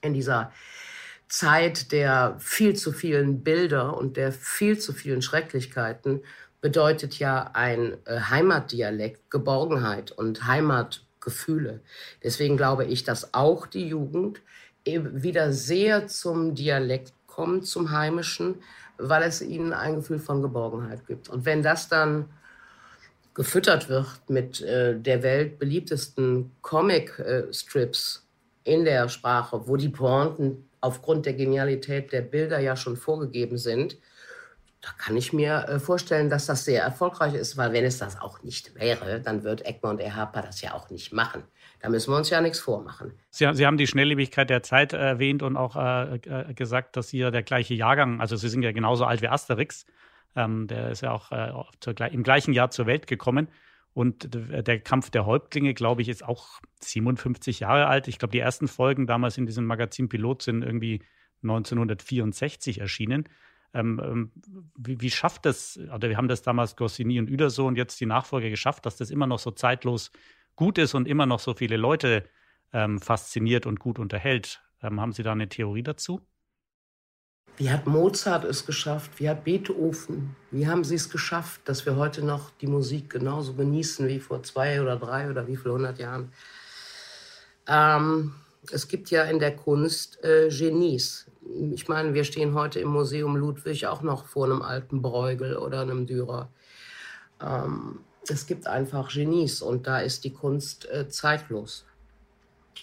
in 0.00 0.14
dieser 0.14 0.50
Zeit 1.28 1.92
der 1.92 2.36
viel 2.38 2.74
zu 2.74 2.90
vielen 2.90 3.44
Bilder 3.44 3.96
und 3.96 4.16
der 4.16 4.32
viel 4.32 4.78
zu 4.78 4.94
vielen 4.94 5.20
Schrecklichkeiten 5.20 6.22
bedeutet 6.60 7.18
ja 7.18 7.50
ein 7.54 7.96
äh, 8.04 8.20
Heimatdialekt 8.20 9.30
Geborgenheit 9.30 10.12
und 10.12 10.46
Heimatgefühle. 10.46 11.80
Deswegen 12.22 12.56
glaube 12.56 12.84
ich, 12.84 13.04
dass 13.04 13.34
auch 13.34 13.66
die 13.66 13.88
Jugend 13.88 14.40
wieder 14.84 15.52
sehr 15.52 16.06
zum 16.06 16.54
Dialekt 16.54 17.12
kommt, 17.26 17.66
zum 17.66 17.90
Heimischen, 17.90 18.56
weil 18.96 19.22
es 19.22 19.42
ihnen 19.42 19.72
ein 19.72 19.96
Gefühl 19.96 20.18
von 20.18 20.40
Geborgenheit 20.42 21.06
gibt. 21.06 21.28
Und 21.28 21.44
wenn 21.44 21.62
das 21.62 21.88
dann 21.88 22.30
gefüttert 23.34 23.88
wird 23.88 24.18
mit 24.28 24.60
äh, 24.62 24.98
der 24.98 25.22
weltbeliebtesten 25.22 26.50
Comic-Strips 26.62 28.26
äh, 28.64 28.74
in 28.74 28.84
der 28.84 29.08
Sprache, 29.08 29.68
wo 29.68 29.76
die 29.76 29.88
Pointen 29.88 30.68
aufgrund 30.80 31.26
der 31.26 31.34
Genialität 31.34 32.12
der 32.12 32.22
Bilder 32.22 32.58
ja 32.58 32.74
schon 32.74 32.96
vorgegeben 32.96 33.56
sind, 33.58 33.96
da 34.80 34.90
kann 34.96 35.16
ich 35.16 35.32
mir 35.32 35.66
äh, 35.68 35.80
vorstellen, 35.80 36.30
dass 36.30 36.46
das 36.46 36.64
sehr 36.64 36.82
erfolgreich 36.82 37.34
ist, 37.34 37.56
weil 37.56 37.72
wenn 37.72 37.84
es 37.84 37.98
das 37.98 38.20
auch 38.20 38.42
nicht 38.42 38.76
wäre, 38.76 39.20
dann 39.20 39.42
wird 39.42 39.66
Egmont 39.66 40.00
Harper 40.00 40.42
das 40.42 40.60
ja 40.60 40.74
auch 40.74 40.88
nicht 40.90 41.12
machen. 41.12 41.42
Da 41.80 41.88
müssen 41.88 42.12
wir 42.12 42.16
uns 42.16 42.30
ja 42.30 42.40
nichts 42.40 42.60
vormachen. 42.60 43.12
Sie, 43.30 43.48
Sie 43.54 43.66
haben 43.66 43.76
die 43.76 43.88
Schnelllebigkeit 43.88 44.48
der 44.50 44.62
Zeit 44.62 44.92
erwähnt 44.92 45.42
und 45.42 45.56
auch 45.56 45.74
äh, 45.76 46.16
äh, 46.16 46.54
gesagt, 46.54 46.96
dass 46.96 47.08
Sie 47.08 47.18
ja 47.18 47.30
der 47.30 47.42
gleiche 47.42 47.74
Jahrgang, 47.74 48.20
also 48.20 48.36
Sie 48.36 48.48
sind 48.48 48.62
ja 48.62 48.72
genauso 48.72 49.04
alt 49.04 49.20
wie 49.20 49.28
Asterix. 49.28 49.84
Ähm, 50.36 50.68
der 50.68 50.90
ist 50.90 51.02
ja 51.02 51.10
auch 51.12 51.32
äh, 51.32 51.52
zur, 51.80 52.00
im 52.00 52.22
gleichen 52.22 52.52
Jahr 52.52 52.70
zur 52.70 52.86
Welt 52.86 53.06
gekommen. 53.06 53.48
Und 53.94 54.28
der 54.32 54.78
Kampf 54.78 55.10
der 55.10 55.26
Häuptlinge, 55.26 55.74
glaube 55.74 56.02
ich, 56.02 56.08
ist 56.08 56.24
auch 56.24 56.60
57 56.82 57.60
Jahre 57.60 57.88
alt. 57.88 58.06
Ich 58.06 58.20
glaube, 58.20 58.30
die 58.30 58.38
ersten 58.38 58.68
Folgen 58.68 59.08
damals 59.08 59.36
in 59.38 59.46
diesem 59.46 59.64
Magazin 59.64 60.08
Pilot 60.08 60.42
sind 60.42 60.62
irgendwie 60.62 61.02
1964 61.42 62.80
erschienen. 62.80 63.28
Ähm, 63.74 64.00
ähm, 64.02 64.32
wie, 64.76 65.00
wie, 65.00 65.10
schafft 65.10 65.44
das, 65.44 65.78
oder 65.94 66.08
wir 66.08 66.16
haben 66.16 66.28
das 66.28 66.42
damals 66.42 66.74
Goscinny 66.74 67.18
und 67.18 67.30
Uderso 67.30 67.66
und 67.66 67.76
jetzt 67.76 68.00
die 68.00 68.06
Nachfolge 68.06 68.50
geschafft, 68.50 68.86
dass 68.86 68.96
das 68.96 69.10
immer 69.10 69.26
noch 69.26 69.38
so 69.38 69.50
zeitlos 69.50 70.10
gut 70.56 70.78
ist 70.78 70.94
und 70.94 71.06
immer 71.06 71.26
noch 71.26 71.38
so 71.38 71.54
viele 71.54 71.76
Leute 71.76 72.24
ähm, 72.72 72.98
fasziniert 72.98 73.66
und 73.66 73.78
gut 73.78 73.98
unterhält? 73.98 74.62
Ähm, 74.82 75.00
haben 75.00 75.12
Sie 75.12 75.22
da 75.22 75.32
eine 75.32 75.48
Theorie 75.48 75.82
dazu? 75.82 76.20
Wie 77.58 77.70
hat 77.70 77.88
Mozart 77.88 78.44
es 78.44 78.64
geschafft? 78.64 79.18
Wie 79.18 79.28
hat 79.28 79.42
Beethoven? 79.42 80.36
Wie 80.52 80.68
haben 80.68 80.84
sie 80.84 80.94
es 80.94 81.10
geschafft, 81.10 81.60
dass 81.64 81.84
wir 81.86 81.96
heute 81.96 82.24
noch 82.24 82.50
die 82.60 82.68
Musik 82.68 83.10
genauso 83.10 83.54
genießen 83.54 84.06
wie 84.06 84.20
vor 84.20 84.44
zwei 84.44 84.80
oder 84.80 84.96
drei 84.96 85.28
oder 85.28 85.48
wie 85.48 85.56
viel 85.56 85.72
hundert 85.72 85.98
Jahren? 85.98 86.30
Ähm, 87.66 88.32
es 88.70 88.88
gibt 88.88 89.10
ja 89.10 89.24
in 89.24 89.38
der 89.38 89.56
Kunst 89.56 90.22
äh, 90.24 90.48
Genies. 90.48 91.26
Ich 91.72 91.88
meine, 91.88 92.14
wir 92.14 92.24
stehen 92.24 92.54
heute 92.54 92.80
im 92.80 92.88
Museum 92.88 93.36
Ludwig 93.36 93.86
auch 93.86 94.02
noch 94.02 94.26
vor 94.26 94.46
einem 94.46 94.62
alten 94.62 95.00
Bruegel 95.00 95.56
oder 95.56 95.80
einem 95.80 96.06
Dürer. 96.06 96.50
Ähm, 97.40 98.00
es 98.28 98.46
gibt 98.46 98.66
einfach 98.66 99.12
Genies 99.12 99.62
und 99.62 99.86
da 99.86 100.00
ist 100.00 100.24
die 100.24 100.32
Kunst 100.32 100.88
äh, 100.90 101.08
zeitlos. 101.08 101.84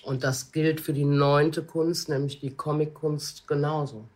Und 0.04 0.24
das 0.24 0.52
gilt 0.52 0.82
für 0.82 0.94
die 0.94 1.06
neunte 1.06 1.64
Kunst, 1.64 2.10
nämlich 2.10 2.40
die 2.40 2.56
Comic-Kunst 2.56 3.48
genauso. 3.48 4.08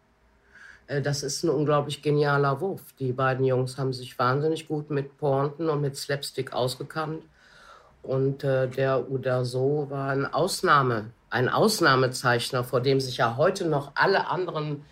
Äh, 0.87 1.01
das 1.01 1.23
ist 1.23 1.43
ein 1.43 1.49
unglaublich 1.49 2.01
genialer 2.01 2.59
Wurf. 2.61 2.93
Die 2.99 3.13
beiden 3.13 3.45
Jungs 3.45 3.77
haben 3.77 3.93
sich 3.93 4.17
wahnsinnig 4.17 4.67
gut 4.67 4.89
mit 4.89 5.17
Pointen 5.17 5.69
und 5.69 5.81
mit 5.81 5.95
Slapstick 5.95 6.53
ausgekannt. 6.53 7.23
Und 8.03 8.43
äh, 8.43 8.67
der 8.67 9.09
Uderso 9.11 9.87
war 9.89 10.09
ein 10.09 10.25
Ausnahme, 10.25 11.11
ein 11.29 11.49
Ausnahmezeichner, 11.49 12.63
vor 12.63 12.81
dem 12.81 12.99
sich 12.99 13.17
ja 13.17 13.37
heute 13.37 13.67
noch 13.67 13.91
alle 13.95 14.27
anderen 14.27 14.85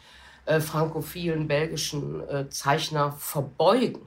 äh, 0.45 0.59
frankophilen 0.59 1.47
belgischen 1.47 2.27
äh, 2.29 2.49
Zeichner 2.49 3.11
verbeugen. 3.13 4.01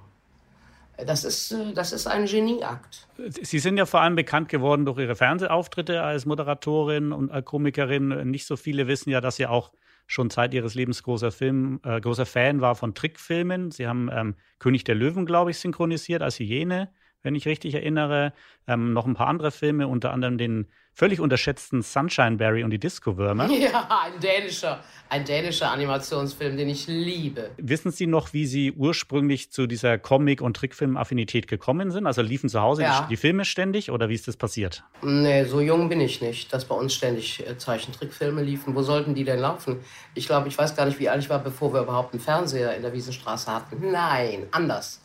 Das 1.06 1.24
ist, 1.24 1.52
äh, 1.52 1.72
das 1.74 1.92
ist 1.92 2.06
ein 2.06 2.26
Genieakt. 2.26 3.08
Sie 3.28 3.58
sind 3.58 3.76
ja 3.76 3.86
vor 3.86 4.00
allem 4.00 4.16
bekannt 4.16 4.48
geworden 4.48 4.84
durch 4.84 4.98
Ihre 4.98 5.16
Fernsehauftritte 5.16 6.02
als 6.02 6.26
Moderatorin 6.26 7.12
und 7.12 7.44
Komikerin. 7.44 8.30
Nicht 8.30 8.46
so 8.46 8.56
viele 8.56 8.86
wissen 8.86 9.10
ja, 9.10 9.20
dass 9.20 9.36
Sie 9.36 9.46
auch 9.46 9.70
schon 10.10 10.28
Zeit 10.28 10.54
ihres 10.54 10.74
Lebens 10.74 11.04
großer 11.04 11.30
Film, 11.30 11.80
äh, 11.84 12.00
großer 12.00 12.26
Fan 12.26 12.60
war 12.60 12.74
von 12.74 12.94
Trickfilmen. 12.94 13.70
Sie 13.70 13.86
haben 13.86 14.10
ähm, 14.12 14.34
König 14.58 14.82
der 14.82 14.96
Löwen, 14.96 15.24
glaube 15.24 15.52
ich, 15.52 15.58
synchronisiert 15.58 16.20
als 16.20 16.40
Hyäne, 16.40 16.90
wenn 17.22 17.34
ich 17.34 17.46
richtig 17.46 17.74
erinnere. 17.74 18.32
Ähm, 18.66 18.92
noch 18.92 19.06
ein 19.06 19.14
paar 19.14 19.28
andere 19.28 19.50
Filme, 19.50 19.88
unter 19.88 20.12
anderem 20.12 20.38
den 20.38 20.66
völlig 20.92 21.20
unterschätzten 21.20 21.82
Sunshine 21.82 22.36
Berry 22.36 22.62
und 22.64 22.70
die 22.70 22.78
Disco-Würmer. 22.78 23.48
Ja, 23.60 23.88
ein 24.04 24.18
dänischer, 24.20 24.82
ein 25.10 25.24
dänischer 25.24 25.70
Animationsfilm, 25.70 26.56
den 26.56 26.68
ich 26.68 26.86
liebe. 26.86 27.50
Wissen 27.58 27.90
Sie 27.90 28.06
noch, 28.06 28.32
wie 28.32 28.46
Sie 28.46 28.72
ursprünglich 28.72 29.50
zu 29.50 29.66
dieser 29.66 29.98
Comic- 29.98 30.40
und 30.40 30.56
Trickfilm-Affinität 30.56 31.46
gekommen 31.46 31.90
sind? 31.90 32.06
Also 32.06 32.22
liefen 32.22 32.48
zu 32.48 32.60
Hause 32.60 32.82
ja. 32.82 33.06
die, 33.10 33.16
Filme 33.16 33.44
ständig 33.44 33.90
oder 33.90 34.08
wie 34.08 34.14
ist 34.14 34.28
das 34.28 34.36
passiert? 34.36 34.82
Nee, 35.02 35.44
so 35.44 35.60
jung 35.60 35.88
bin 35.88 36.00
ich 36.00 36.22
nicht, 36.22 36.52
dass 36.52 36.64
bei 36.64 36.74
uns 36.74 36.94
ständig 36.94 37.46
äh, 37.46 37.58
Zeichentrickfilme 37.58 38.42
liefen. 38.42 38.74
Wo 38.74 38.82
sollten 38.82 39.14
die 39.14 39.24
denn 39.24 39.40
laufen? 39.40 39.80
Ich 40.14 40.26
glaube, 40.26 40.48
ich 40.48 40.56
weiß 40.56 40.74
gar 40.74 40.86
nicht, 40.86 40.98
wie 40.98 41.08
alt 41.08 41.22
ich 41.22 41.28
war, 41.28 41.38
bevor 41.38 41.72
wir 41.74 41.82
überhaupt 41.82 42.14
einen 42.14 42.22
Fernseher 42.22 42.74
in 42.76 42.82
der 42.82 42.92
Wiesenstraße 42.92 43.52
hatten. 43.52 43.90
Nein, 43.90 44.46
anders. 44.52 45.00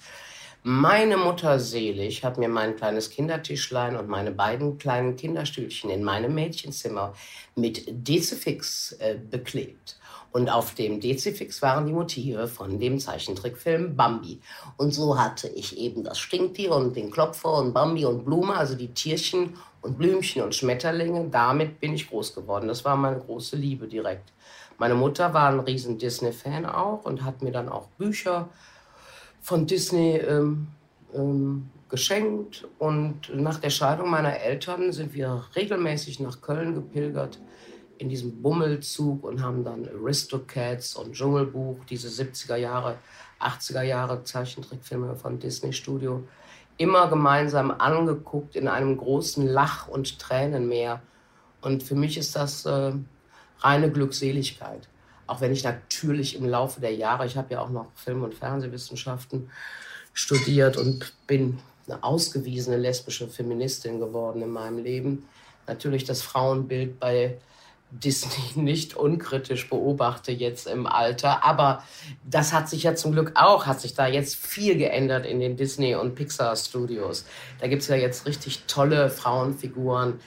Meine 0.68 1.16
Mutter 1.16 1.60
selig 1.60 2.24
hat 2.24 2.40
mir 2.40 2.50
mein 2.50 2.76
kleines 2.76 3.12
Kindertischlein 3.12 3.96
und 3.96 4.10
meine 4.10 4.32
beiden 4.32 4.80
kleinen 4.80 5.16
Kinderstühlchen 5.16 5.92
in 5.92 6.04
meinem 6.04 6.34
Mädchenzimmer 6.34 7.14
mit 7.56 7.84
Dezifix 7.88 8.94
äh, 8.94 9.16
beklebt. 9.30 9.96
Und 10.32 10.50
auf 10.50 10.74
dem 10.74 11.00
Dezifix 11.00 11.62
waren 11.62 11.86
die 11.86 11.94
Motive 11.94 12.48
von 12.48 12.80
dem 12.80 12.98
Zeichentrickfilm 12.98 13.96
Bambi. 13.96 14.42
Und 14.78 14.92
so 14.92 15.20
hatte 15.20 15.50
ich 15.50 15.78
eben 15.78 16.04
das 16.04 16.18
Stinktier 16.18 16.72
und 16.72 16.96
den 16.96 17.12
Klopfer 17.12 17.60
und 17.60 17.72
Bambi 17.72 18.04
und 18.06 18.26
Blume, 18.26 18.56
also 18.56 18.74
die 18.74 18.92
Tierchen 18.92 19.58
und 19.82 20.00
Blümchen 20.00 20.42
und 20.42 20.56
Schmetterlinge. 20.56 21.28
Damit 21.30 21.80
bin 21.80 21.94
ich 21.94 22.10
groß 22.10 22.34
geworden. 22.34 22.68
Das 22.68 22.84
war 22.84 22.96
meine 22.96 23.20
große 23.20 23.56
Liebe 23.56 23.88
direkt. 23.88 24.34
Meine 24.80 24.96
Mutter 24.96 25.32
war 25.32 25.48
ein 25.48 25.60
riesen 25.60 26.00
Disney-Fan 26.00 26.66
auch 26.66 27.06
und 27.06 27.24
hat 27.24 27.44
mir 27.44 27.52
dann 27.52 27.70
auch 27.70 27.86
Bücher 28.00 28.50
von 29.46 29.68
Disney 29.68 30.18
ähm, 30.18 30.70
ähm, 31.14 31.70
geschenkt. 31.88 32.68
Und 32.80 33.30
nach 33.32 33.60
der 33.60 33.70
Scheidung 33.70 34.10
meiner 34.10 34.40
Eltern 34.40 34.92
sind 34.92 35.14
wir 35.14 35.46
regelmäßig 35.56 36.20
nach 36.20 36.42
Köln 36.42 36.74
gepilgert 36.74 37.40
in 38.00 38.10
diesem 38.10 38.42
Bummelzug 38.42 39.24
und 39.24 39.44
haben 39.44 39.64
dann 39.64 39.88
Aristocats 39.88 40.96
und 40.96 41.14
Dschungelbuch, 41.14 41.78
diese 41.88 42.08
70er 42.08 42.56
Jahre, 42.56 42.98
80er 43.40 43.84
Jahre 43.84 44.24
Zeichentrickfilme 44.24 45.16
von 45.16 45.38
Disney 45.38 45.74
Studio, 45.74 46.24
immer 46.78 47.08
gemeinsam 47.08 47.70
angeguckt 47.70 48.56
in 48.56 48.68
einem 48.68 48.98
großen 48.98 49.46
Lach- 49.46 49.88
und 49.88 50.18
Tränenmeer. 50.18 51.04
Und 51.62 51.84
für 51.84 51.96
mich 51.96 52.18
ist 52.18 52.36
das 52.36 52.66
äh, 52.66 52.94
reine 53.60 53.92
Glückseligkeit. 53.92 54.90
Auch 55.28 55.42
wenn 55.42 55.52
ich 55.52 55.64
natürlich 55.64 56.36
im 56.36 56.46
Laufe 56.46 56.82
der 56.82 56.94
Jahre, 56.94 57.26
ich 57.26 57.38
habe 57.38 57.54
ja 57.54 57.62
auch 57.62 57.70
noch 57.70 57.88
Film- 57.96 58.24
und 58.24 58.36
Fernsehwissenschaften 58.36 59.50
studiert 60.14 60.78
und 60.78 61.14
bin 61.28 61.60
eine 61.88 62.04
ausgewiesene 62.04 62.78
lesbische 62.78 63.28
Feministin 63.28 64.00
geworden 64.00 64.42
in 64.42 64.50
meinem 64.50 64.84
Leben. 64.84 65.28
Natürlich 65.68 66.04
das 66.04 66.22
Frauenbild 66.22 67.00
bei 67.00 67.38
Disney 67.92 68.44
nicht 68.62 68.96
unkritisch 68.96 69.70
beobachte 69.70 70.32
jetzt 70.32 70.68
im 70.68 70.88
Alter. 70.88 71.44
Aber 71.44 71.84
das 72.24 72.54
hat 72.54 72.70
sich 72.70 72.84
ja 72.84 72.96
zum 72.96 73.12
Glück 73.12 73.34
auch, 73.36 73.66
hat 73.66 73.82
sich 73.82 73.94
da 73.94 74.08
jetzt 74.08 74.36
viel 74.36 74.78
geändert 74.78 75.26
in 75.26 75.40
den 75.40 75.58
Disney- 75.58 75.96
und 75.96 76.16
Pixar-Studios. 76.16 77.26
Da 77.60 77.68
gibt 77.68 77.82
es 77.82 77.88
ja 77.88 77.96
jetzt 77.96 78.26
richtig 78.26 78.64
tolle 78.68 79.10
Frauenfiguren, 79.10 80.20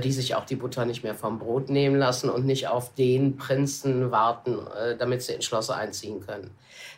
die 0.00 0.12
sich 0.12 0.34
auch 0.34 0.44
die 0.44 0.56
Butter 0.56 0.84
nicht 0.84 1.02
mehr 1.02 1.14
vom 1.14 1.38
Brot 1.38 1.68
nehmen 1.70 1.96
lassen 1.96 2.30
und 2.30 2.46
nicht 2.46 2.68
auf 2.68 2.94
den 2.94 3.36
Prinzen 3.36 4.10
warten, 4.10 4.58
äh, 4.76 4.96
damit 4.96 5.22
sie 5.22 5.34
ins 5.34 5.44
Schloss 5.44 5.70
einziehen 5.70 6.24
können. 6.24 6.50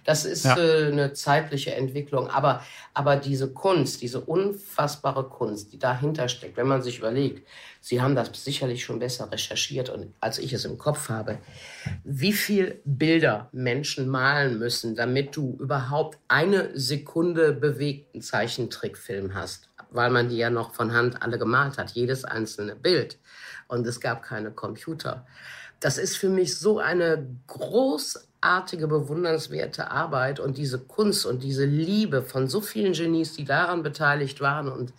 Das 0.04 0.24
ist 0.24 0.44
ja. 0.44 0.56
Äh, 0.56 0.92
eine 0.92 1.12
zeitliche 1.14 1.74
Entwicklung. 1.74 2.28
Aber, 2.28 2.62
aber 2.92 3.16
diese 3.16 3.50
Kunst, 3.50 4.02
diese 4.02 4.20
unfassbare 4.20 5.24
Kunst, 5.24 5.72
die 5.72 5.78
dahinter 5.78 6.28
steckt, 6.28 6.56
wenn 6.56 6.68
man 6.68 6.82
sich 6.82 6.98
überlegt, 6.98 7.46
Sie 7.86 8.00
haben 8.00 8.14
das 8.14 8.30
sicherlich 8.42 8.82
schon 8.82 8.98
besser 8.98 9.30
recherchiert 9.30 9.90
und 9.90 10.14
als 10.18 10.38
ich 10.38 10.54
es 10.54 10.64
im 10.64 10.78
Kopf 10.78 11.10
habe, 11.10 11.36
wie 12.02 12.32
viel 12.32 12.80
Bilder 12.86 13.50
Menschen 13.52 14.08
malen 14.08 14.58
müssen, 14.58 14.96
damit 14.96 15.36
du 15.36 15.58
überhaupt 15.60 16.16
eine 16.26 16.70
Sekunde 16.72 17.52
bewegten 17.52 18.22
Zeichentrickfilm 18.22 19.34
hast 19.34 19.68
weil 19.94 20.10
man 20.10 20.28
die 20.28 20.36
ja 20.36 20.50
noch 20.50 20.74
von 20.74 20.92
Hand 20.92 21.22
alle 21.22 21.38
gemalt 21.38 21.78
hat, 21.78 21.92
jedes 21.92 22.24
einzelne 22.24 22.74
Bild. 22.74 23.18
Und 23.68 23.86
es 23.86 24.00
gab 24.00 24.22
keine 24.22 24.50
Computer. 24.50 25.26
Das 25.80 25.98
ist 25.98 26.16
für 26.16 26.28
mich 26.28 26.58
so 26.58 26.78
eine 26.78 27.26
großartige, 27.46 28.88
bewundernswerte 28.88 29.90
Arbeit 29.90 30.40
und 30.40 30.58
diese 30.58 30.78
Kunst 30.78 31.26
und 31.26 31.42
diese 31.42 31.64
Liebe 31.64 32.22
von 32.22 32.48
so 32.48 32.60
vielen 32.60 32.92
Genies, 32.92 33.34
die 33.34 33.44
daran 33.44 33.82
beteiligt 33.82 34.40
waren 34.40 34.68
und 34.68 34.92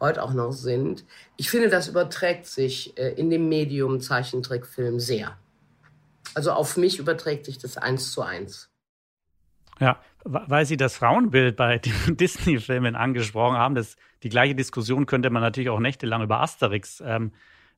heute 0.00 0.22
auch 0.22 0.32
noch 0.32 0.52
sind. 0.52 1.04
Ich 1.36 1.50
finde, 1.50 1.68
das 1.68 1.88
überträgt 1.88 2.46
sich 2.46 2.96
äh, 2.98 3.12
in 3.14 3.30
dem 3.30 3.48
Medium 3.48 4.00
Zeichentrickfilm 4.00 4.98
sehr. 4.98 5.36
Also 6.34 6.52
auf 6.52 6.76
mich 6.76 6.98
überträgt 6.98 7.46
sich 7.46 7.58
das 7.58 7.76
eins 7.76 8.12
zu 8.12 8.22
eins. 8.22 8.70
Ja, 9.78 10.00
weil 10.24 10.66
Sie 10.66 10.76
das 10.76 10.96
Frauenbild 10.96 11.56
bei 11.56 11.78
den 12.06 12.16
Disney-Filmen 12.16 12.94
angesprochen 12.94 13.56
haben, 13.56 13.74
das, 13.74 13.96
die 14.22 14.28
gleiche 14.28 14.54
Diskussion 14.54 15.06
könnte 15.06 15.30
man 15.30 15.42
natürlich 15.42 15.70
auch 15.70 15.80
nächtelang 15.80 16.22
über 16.22 16.40
Asterix 16.40 17.02
ähm, 17.04 17.32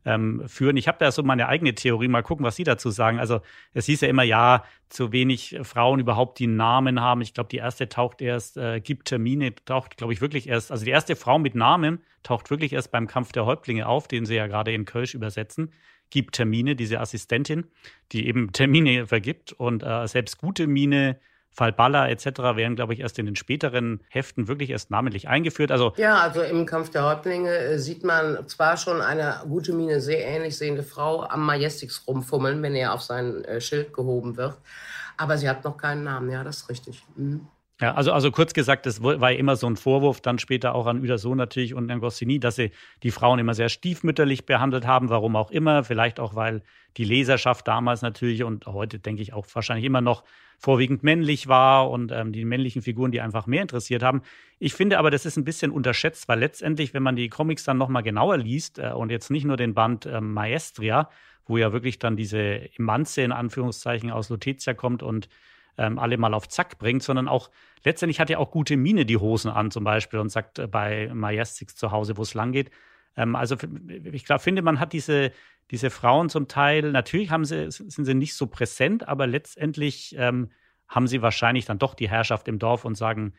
ähm, 0.04 0.42
führen. 0.46 0.76
Ich 0.76 0.88
habe 0.88 0.98
da 0.98 1.10
so 1.10 1.22
meine 1.22 1.48
eigene 1.48 1.74
Theorie, 1.74 2.08
mal 2.08 2.22
gucken, 2.22 2.44
was 2.44 2.56
Sie 2.56 2.64
dazu 2.64 2.90
sagen. 2.90 3.18
Also 3.18 3.40
es 3.72 3.86
hieß 3.86 4.02
ja 4.02 4.08
immer, 4.08 4.22
ja, 4.22 4.64
zu 4.88 5.12
wenig 5.12 5.58
Frauen 5.62 6.00
überhaupt 6.00 6.38
die 6.38 6.46
Namen 6.46 7.00
haben. 7.00 7.20
Ich 7.20 7.34
glaube, 7.34 7.48
die 7.48 7.56
erste 7.56 7.88
taucht 7.88 8.20
erst, 8.20 8.56
äh, 8.56 8.80
gibt 8.80 9.08
Termine, 9.08 9.54
taucht, 9.64 9.96
glaube 9.96 10.12
ich, 10.12 10.20
wirklich 10.20 10.48
erst, 10.48 10.70
also 10.70 10.84
die 10.84 10.90
erste 10.90 11.16
Frau 11.16 11.38
mit 11.38 11.54
Namen 11.54 12.00
taucht 12.22 12.50
wirklich 12.50 12.72
erst 12.72 12.90
beim 12.92 13.06
Kampf 13.06 13.32
der 13.32 13.46
Häuptlinge 13.46 13.86
auf, 13.86 14.08
den 14.08 14.26
Sie 14.26 14.34
ja 14.34 14.46
gerade 14.46 14.72
in 14.72 14.84
Kölsch 14.84 15.14
übersetzen. 15.14 15.72
Gibt 16.10 16.36
Termine, 16.36 16.76
diese 16.76 17.00
Assistentin, 17.00 17.66
die 18.12 18.26
eben 18.28 18.52
Termine 18.52 19.06
vergibt 19.06 19.52
und 19.52 19.82
äh, 19.82 20.06
selbst 20.06 20.38
gute 20.38 20.66
Mine 20.66 21.18
Fall 21.54 21.72
Baller 21.72 22.10
etc. 22.10 22.26
werden, 22.56 22.76
glaube 22.76 22.94
ich, 22.94 23.00
erst 23.00 23.18
in 23.18 23.26
den 23.26 23.36
späteren 23.36 24.00
Heften 24.08 24.48
wirklich 24.48 24.70
erst 24.70 24.90
namentlich 24.90 25.28
eingeführt. 25.28 25.70
Also 25.70 25.92
ja, 25.96 26.18
also 26.18 26.42
im 26.42 26.66
Kampf 26.66 26.90
der 26.90 27.04
Häuptlinge 27.04 27.56
äh, 27.56 27.78
sieht 27.78 28.04
man 28.04 28.46
zwar 28.48 28.76
schon 28.76 29.00
eine 29.00 29.40
gute 29.48 29.72
Mine 29.72 30.00
sehr 30.00 30.26
ähnlich 30.26 30.58
sehende 30.58 30.82
Frau 30.82 31.22
am 31.22 31.46
Majestix 31.46 32.06
rumfummeln, 32.06 32.62
wenn 32.62 32.74
er 32.74 32.92
auf 32.92 33.02
sein 33.02 33.44
äh, 33.44 33.60
Schild 33.60 33.92
gehoben 33.92 34.36
wird, 34.36 34.58
aber 35.16 35.38
sie 35.38 35.48
hat 35.48 35.64
noch 35.64 35.76
keinen 35.76 36.04
Namen. 36.04 36.28
Ja, 36.30 36.42
das 36.42 36.58
ist 36.58 36.68
richtig. 36.68 37.04
Mhm. 37.16 37.46
Ja, 37.80 37.94
also, 37.94 38.12
also 38.12 38.30
kurz 38.30 38.54
gesagt, 38.54 38.86
das 38.86 39.02
war 39.02 39.32
ja 39.32 39.36
immer 39.36 39.56
so 39.56 39.66
ein 39.66 39.76
Vorwurf, 39.76 40.20
dann 40.20 40.38
später 40.38 40.76
auch 40.76 40.86
an 40.86 41.00
Uderso 41.00 41.34
natürlich 41.34 41.74
und 41.74 41.90
an 41.90 41.98
Goscinny, 41.98 42.38
dass 42.38 42.54
sie 42.54 42.70
die 43.02 43.10
Frauen 43.10 43.40
immer 43.40 43.54
sehr 43.54 43.68
stiefmütterlich 43.68 44.46
behandelt 44.46 44.86
haben, 44.86 45.08
warum 45.08 45.34
auch 45.34 45.50
immer. 45.50 45.82
Vielleicht 45.82 46.20
auch, 46.20 46.36
weil 46.36 46.62
die 46.96 47.04
Leserschaft 47.04 47.66
damals 47.66 48.00
natürlich 48.00 48.44
und 48.44 48.66
heute 48.66 49.00
denke 49.00 49.22
ich 49.22 49.32
auch 49.32 49.46
wahrscheinlich 49.52 49.84
immer 49.84 50.00
noch 50.00 50.22
vorwiegend 50.56 51.02
männlich 51.02 51.48
war 51.48 51.90
und 51.90 52.12
ähm, 52.12 52.30
die 52.32 52.44
männlichen 52.44 52.80
Figuren, 52.80 53.10
die 53.10 53.20
einfach 53.20 53.48
mehr 53.48 53.62
interessiert 53.62 54.04
haben. 54.04 54.22
Ich 54.60 54.74
finde 54.74 54.98
aber, 54.98 55.10
das 55.10 55.26
ist 55.26 55.36
ein 55.36 55.44
bisschen 55.44 55.72
unterschätzt, 55.72 56.28
weil 56.28 56.38
letztendlich, 56.38 56.94
wenn 56.94 57.02
man 57.02 57.16
die 57.16 57.28
Comics 57.28 57.64
dann 57.64 57.76
nochmal 57.76 58.04
genauer 58.04 58.38
liest 58.38 58.78
äh, 58.78 58.92
und 58.92 59.10
jetzt 59.10 59.30
nicht 59.30 59.44
nur 59.44 59.56
den 59.56 59.74
Band 59.74 60.06
äh, 60.06 60.20
Maestria, 60.20 61.10
wo 61.46 61.58
ja 61.58 61.72
wirklich 61.72 61.98
dann 61.98 62.16
diese 62.16 62.72
Emanze 62.78 63.22
in 63.22 63.32
Anführungszeichen 63.32 64.12
aus 64.12 64.28
Lutetia 64.28 64.74
kommt 64.74 65.02
und 65.02 65.28
ähm, 65.78 65.98
alle 65.98 66.16
mal 66.16 66.34
auf 66.34 66.48
Zack 66.48 66.78
bringt, 66.78 67.02
sondern 67.02 67.28
auch 67.28 67.50
letztendlich 67.84 68.20
hat 68.20 68.30
ja 68.30 68.38
auch 68.38 68.50
gute 68.50 68.76
Mine 68.76 69.06
die 69.06 69.16
Hosen 69.16 69.50
an 69.50 69.70
zum 69.70 69.84
Beispiel 69.84 70.20
und 70.20 70.30
sagt 70.30 70.58
äh, 70.58 70.66
bei 70.66 71.10
Majestix 71.12 71.76
zu 71.76 71.90
Hause, 71.90 72.16
wo 72.16 72.22
es 72.22 72.34
lang 72.34 72.52
geht. 72.52 72.70
Ähm, 73.16 73.36
also 73.36 73.56
ich 74.12 74.24
glaube, 74.24 74.42
finde, 74.42 74.62
man 74.62 74.80
hat 74.80 74.92
diese, 74.92 75.32
diese 75.70 75.90
Frauen 75.90 76.28
zum 76.28 76.48
Teil, 76.48 76.92
natürlich 76.92 77.30
haben 77.30 77.44
sie, 77.44 77.70
sind 77.70 78.04
sie 78.04 78.14
nicht 78.14 78.34
so 78.34 78.46
präsent, 78.46 79.08
aber 79.08 79.26
letztendlich 79.26 80.14
ähm, 80.18 80.50
haben 80.88 81.06
sie 81.06 81.22
wahrscheinlich 81.22 81.64
dann 81.64 81.78
doch 81.78 81.94
die 81.94 82.08
Herrschaft 82.08 82.48
im 82.48 82.58
Dorf 82.58 82.84
und 82.84 82.96
sagen, 82.96 83.34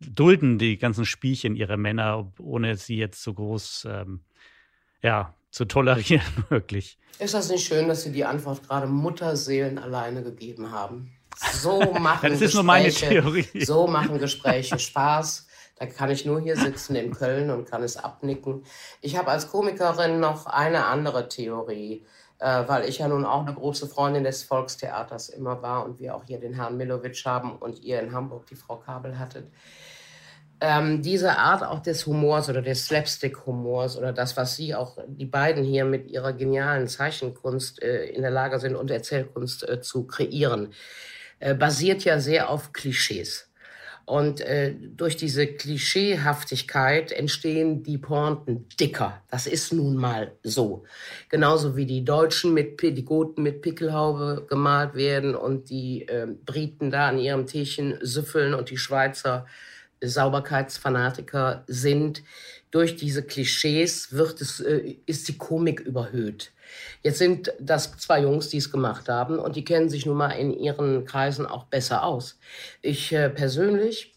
dulden 0.00 0.58
die 0.58 0.78
ganzen 0.78 1.04
Spielchen 1.04 1.56
ihre 1.56 1.76
Männer, 1.76 2.32
ohne 2.38 2.76
sie 2.76 2.96
jetzt 2.96 3.22
so 3.22 3.34
groß 3.34 3.86
ähm, 3.90 4.20
ja, 5.02 5.34
zu 5.50 5.64
tolerieren, 5.64 6.26
wirklich. 6.48 6.98
Ist 7.18 7.34
das 7.34 7.50
nicht 7.50 7.66
schön, 7.66 7.88
dass 7.88 8.02
Sie 8.02 8.12
die 8.12 8.24
Antwort 8.24 8.66
gerade 8.66 8.86
Mutterseelen 8.86 9.78
alleine 9.78 10.22
gegeben 10.22 10.72
haben? 10.72 11.12
So 11.36 11.80
machen 11.98 12.30
das 12.30 12.40
ist 12.40 12.54
nur 12.54 12.62
meine 12.62 12.90
Theorie. 12.90 13.64
So 13.64 13.86
machen 13.86 14.18
Gespräche 14.18 14.78
Spaß. 14.78 15.46
Da 15.78 15.86
kann 15.86 16.10
ich 16.10 16.24
nur 16.24 16.40
hier 16.40 16.56
sitzen 16.56 16.94
in 16.94 17.12
Köln 17.12 17.50
und 17.50 17.68
kann 17.68 17.82
es 17.82 17.96
abnicken. 17.96 18.64
Ich 19.00 19.16
habe 19.16 19.30
als 19.30 19.50
Komikerin 19.50 20.20
noch 20.20 20.46
eine 20.46 20.86
andere 20.86 21.28
Theorie, 21.28 22.06
äh, 22.38 22.62
weil 22.68 22.88
ich 22.88 22.98
ja 22.98 23.08
nun 23.08 23.24
auch 23.24 23.40
eine 23.40 23.54
große 23.54 23.88
Freundin 23.88 24.22
des 24.22 24.44
Volkstheaters 24.44 25.30
immer 25.30 25.60
war 25.62 25.84
und 25.84 25.98
wir 25.98 26.14
auch 26.14 26.24
hier 26.24 26.38
den 26.38 26.54
Herrn 26.54 26.76
Milovic 26.76 27.24
haben 27.24 27.56
und 27.56 27.82
ihr 27.82 28.00
in 28.00 28.12
Hamburg 28.12 28.46
die 28.46 28.54
Frau 28.54 28.76
Kabel 28.76 29.18
hattet. 29.18 29.46
Ähm, 30.64 31.02
diese 31.02 31.36
Art 31.38 31.64
auch 31.64 31.80
des 31.80 32.06
Humors 32.06 32.48
oder 32.48 32.62
des 32.62 32.86
Slapstick-Humors 32.86 33.96
oder 33.96 34.12
das, 34.12 34.36
was 34.36 34.54
Sie 34.54 34.76
auch, 34.76 34.96
die 35.08 35.26
beiden 35.26 35.64
hier 35.64 35.84
mit 35.84 36.08
ihrer 36.08 36.32
genialen 36.32 36.86
Zeichenkunst 36.86 37.82
äh, 37.82 38.04
in 38.04 38.22
der 38.22 38.30
Lage 38.30 38.60
sind 38.60 38.76
und 38.76 38.88
Erzählkunst 38.92 39.68
äh, 39.68 39.80
zu 39.80 40.06
kreieren, 40.06 40.72
äh, 41.42 41.54
basiert 41.54 42.04
ja 42.04 42.20
sehr 42.20 42.48
auf 42.48 42.72
Klischees. 42.72 43.48
Und 44.04 44.40
äh, 44.40 44.74
durch 44.74 45.16
diese 45.16 45.46
Klischeehaftigkeit 45.46 47.12
entstehen 47.12 47.82
die 47.82 47.98
Pointen 47.98 48.68
dicker. 48.80 49.22
Das 49.28 49.46
ist 49.46 49.72
nun 49.72 49.96
mal 49.96 50.32
so. 50.42 50.84
Genauso 51.28 51.76
wie 51.76 51.86
die 51.86 52.04
Deutschen 52.04 52.54
mit 52.54 52.80
die 52.80 53.04
Goten 53.04 53.42
mit 53.42 53.60
Pickelhaube 53.62 54.46
gemalt 54.48 54.94
werden 54.94 55.34
und 55.34 55.68
die 55.68 56.06
äh, 56.08 56.28
Briten 56.44 56.90
da 56.90 57.08
an 57.08 57.18
ihrem 57.18 57.46
Tierchen 57.46 57.98
süffeln 58.02 58.54
und 58.54 58.70
die 58.70 58.78
Schweizer 58.78 59.46
Sauberkeitsfanatiker 60.00 61.64
sind. 61.66 62.22
Durch 62.70 62.96
diese 62.96 63.22
Klischees 63.22 64.12
wird 64.12 64.40
es, 64.40 64.60
äh, 64.60 64.96
ist 65.06 65.26
die 65.28 65.38
Komik 65.38 65.80
überhöht. 65.80 66.51
Jetzt 67.02 67.18
sind 67.18 67.52
das 67.60 67.96
zwei 67.96 68.20
Jungs, 68.20 68.48
die 68.48 68.58
es 68.58 68.70
gemacht 68.70 69.08
haben 69.08 69.38
und 69.38 69.56
die 69.56 69.64
kennen 69.64 69.88
sich 69.88 70.06
nun 70.06 70.16
mal 70.16 70.30
in 70.30 70.52
ihren 70.52 71.04
Kreisen 71.04 71.46
auch 71.46 71.64
besser 71.64 72.04
aus. 72.04 72.38
Ich 72.80 73.12
äh, 73.12 73.28
persönlich 73.28 74.14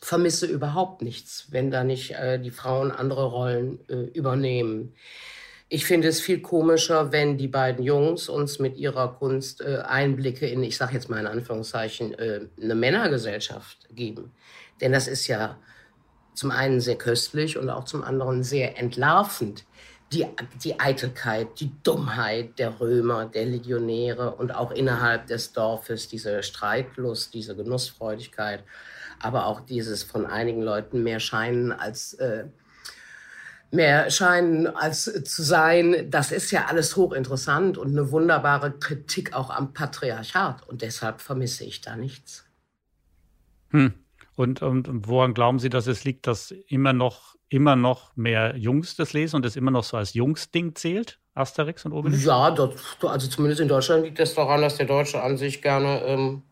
vermisse 0.00 0.46
überhaupt 0.46 1.02
nichts, 1.02 1.48
wenn 1.50 1.70
da 1.70 1.84
nicht 1.84 2.12
äh, 2.12 2.38
die 2.38 2.50
Frauen 2.50 2.90
andere 2.90 3.26
Rollen 3.26 3.80
äh, 3.88 3.94
übernehmen. 4.12 4.94
Ich 5.68 5.84
finde 5.84 6.08
es 6.08 6.20
viel 6.20 6.40
komischer, 6.40 7.12
wenn 7.12 7.38
die 7.38 7.46
beiden 7.46 7.84
Jungs 7.84 8.28
uns 8.28 8.58
mit 8.58 8.76
ihrer 8.76 9.14
Kunst 9.14 9.60
äh, 9.60 9.82
Einblicke 9.86 10.48
in, 10.48 10.64
ich 10.64 10.76
sage 10.76 10.94
jetzt 10.94 11.08
mal 11.08 11.20
in 11.20 11.28
Anführungszeichen, 11.28 12.14
äh, 12.14 12.40
eine 12.60 12.74
Männergesellschaft 12.74 13.88
geben. 13.94 14.32
Denn 14.80 14.90
das 14.90 15.06
ist 15.06 15.28
ja 15.28 15.58
zum 16.34 16.50
einen 16.50 16.80
sehr 16.80 16.96
köstlich 16.96 17.58
und 17.58 17.70
auch 17.70 17.84
zum 17.84 18.02
anderen 18.02 18.42
sehr 18.42 18.78
entlarvend 18.78 19.64
die, 20.12 20.26
die 20.64 20.80
Eitelkeit, 20.80 21.60
die 21.60 21.72
Dummheit 21.82 22.58
der 22.58 22.80
Römer, 22.80 23.26
der 23.26 23.46
Legionäre 23.46 24.34
und 24.34 24.54
auch 24.54 24.72
innerhalb 24.72 25.26
des 25.26 25.52
Dorfes 25.52 26.08
diese 26.08 26.42
Streitlust, 26.42 27.32
diese 27.34 27.54
Genussfreudigkeit, 27.54 28.64
aber 29.20 29.46
auch 29.46 29.60
dieses 29.60 30.02
von 30.02 30.26
einigen 30.26 30.62
Leuten 30.62 31.02
mehr 31.02 31.20
scheinen 31.20 31.72
als 31.72 32.14
äh, 32.14 32.44
mehr 33.70 34.10
scheinen 34.10 34.66
als 34.66 35.04
zu 35.04 35.42
sein, 35.42 36.10
das 36.10 36.32
ist 36.32 36.50
ja 36.50 36.66
alles 36.66 36.96
hochinteressant 36.96 37.78
und 37.78 37.90
eine 37.90 38.10
wunderbare 38.10 38.72
Kritik 38.72 39.32
auch 39.32 39.50
am 39.50 39.72
Patriarchat 39.72 40.66
und 40.68 40.82
deshalb 40.82 41.20
vermisse 41.20 41.64
ich 41.64 41.80
da 41.80 41.96
nichts. 41.96 42.44
Hm. 43.70 43.94
Und, 44.34 44.62
und 44.62 45.06
woran 45.06 45.34
glauben 45.34 45.58
Sie, 45.58 45.68
dass 45.68 45.86
es 45.86 46.04
liegt, 46.04 46.26
dass 46.26 46.50
immer 46.68 46.92
noch, 46.92 47.36
immer 47.50 47.76
noch 47.76 48.16
mehr 48.16 48.56
Jungs 48.56 48.96
das 48.96 49.12
lesen 49.12 49.36
und 49.36 49.44
es 49.44 49.56
immer 49.56 49.70
noch 49.70 49.84
so 49.84 49.98
als 49.98 50.14
Jungsding 50.14 50.74
zählt? 50.74 51.18
Asterix 51.34 51.84
und 51.84 51.92
Obelix? 51.92 52.24
Ja, 52.24 52.50
dort, 52.50 52.76
also 53.02 53.28
zumindest 53.28 53.60
in 53.60 53.68
Deutschland 53.68 54.04
liegt 54.04 54.18
es 54.18 54.34
daran, 54.34 54.62
dass 54.62 54.76
der 54.76 54.86
Deutsche 54.86 55.22
an 55.22 55.36
sich 55.36 55.60
gerne 55.60 56.02
ähm, 56.04 56.42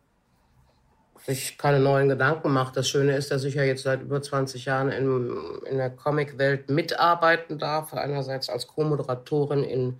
sich 1.25 1.57
keine 1.57 1.79
neuen 1.79 2.09
Gedanken 2.09 2.51
macht. 2.51 2.77
Das 2.77 2.87
Schöne 2.87 3.15
ist, 3.15 3.31
dass 3.31 3.43
ich 3.43 3.55
ja 3.55 3.63
jetzt 3.63 3.83
seit 3.83 4.01
über 4.01 4.21
20 4.21 4.65
Jahren 4.65 4.89
in, 4.89 5.31
in 5.69 5.77
der 5.77 5.89
Comicwelt 5.89 6.69
mitarbeiten 6.69 7.57
darf. 7.57 7.93
Einerseits 7.93 8.49
als 8.49 8.67
Co-Moderatorin 8.67 9.63
in 9.63 9.99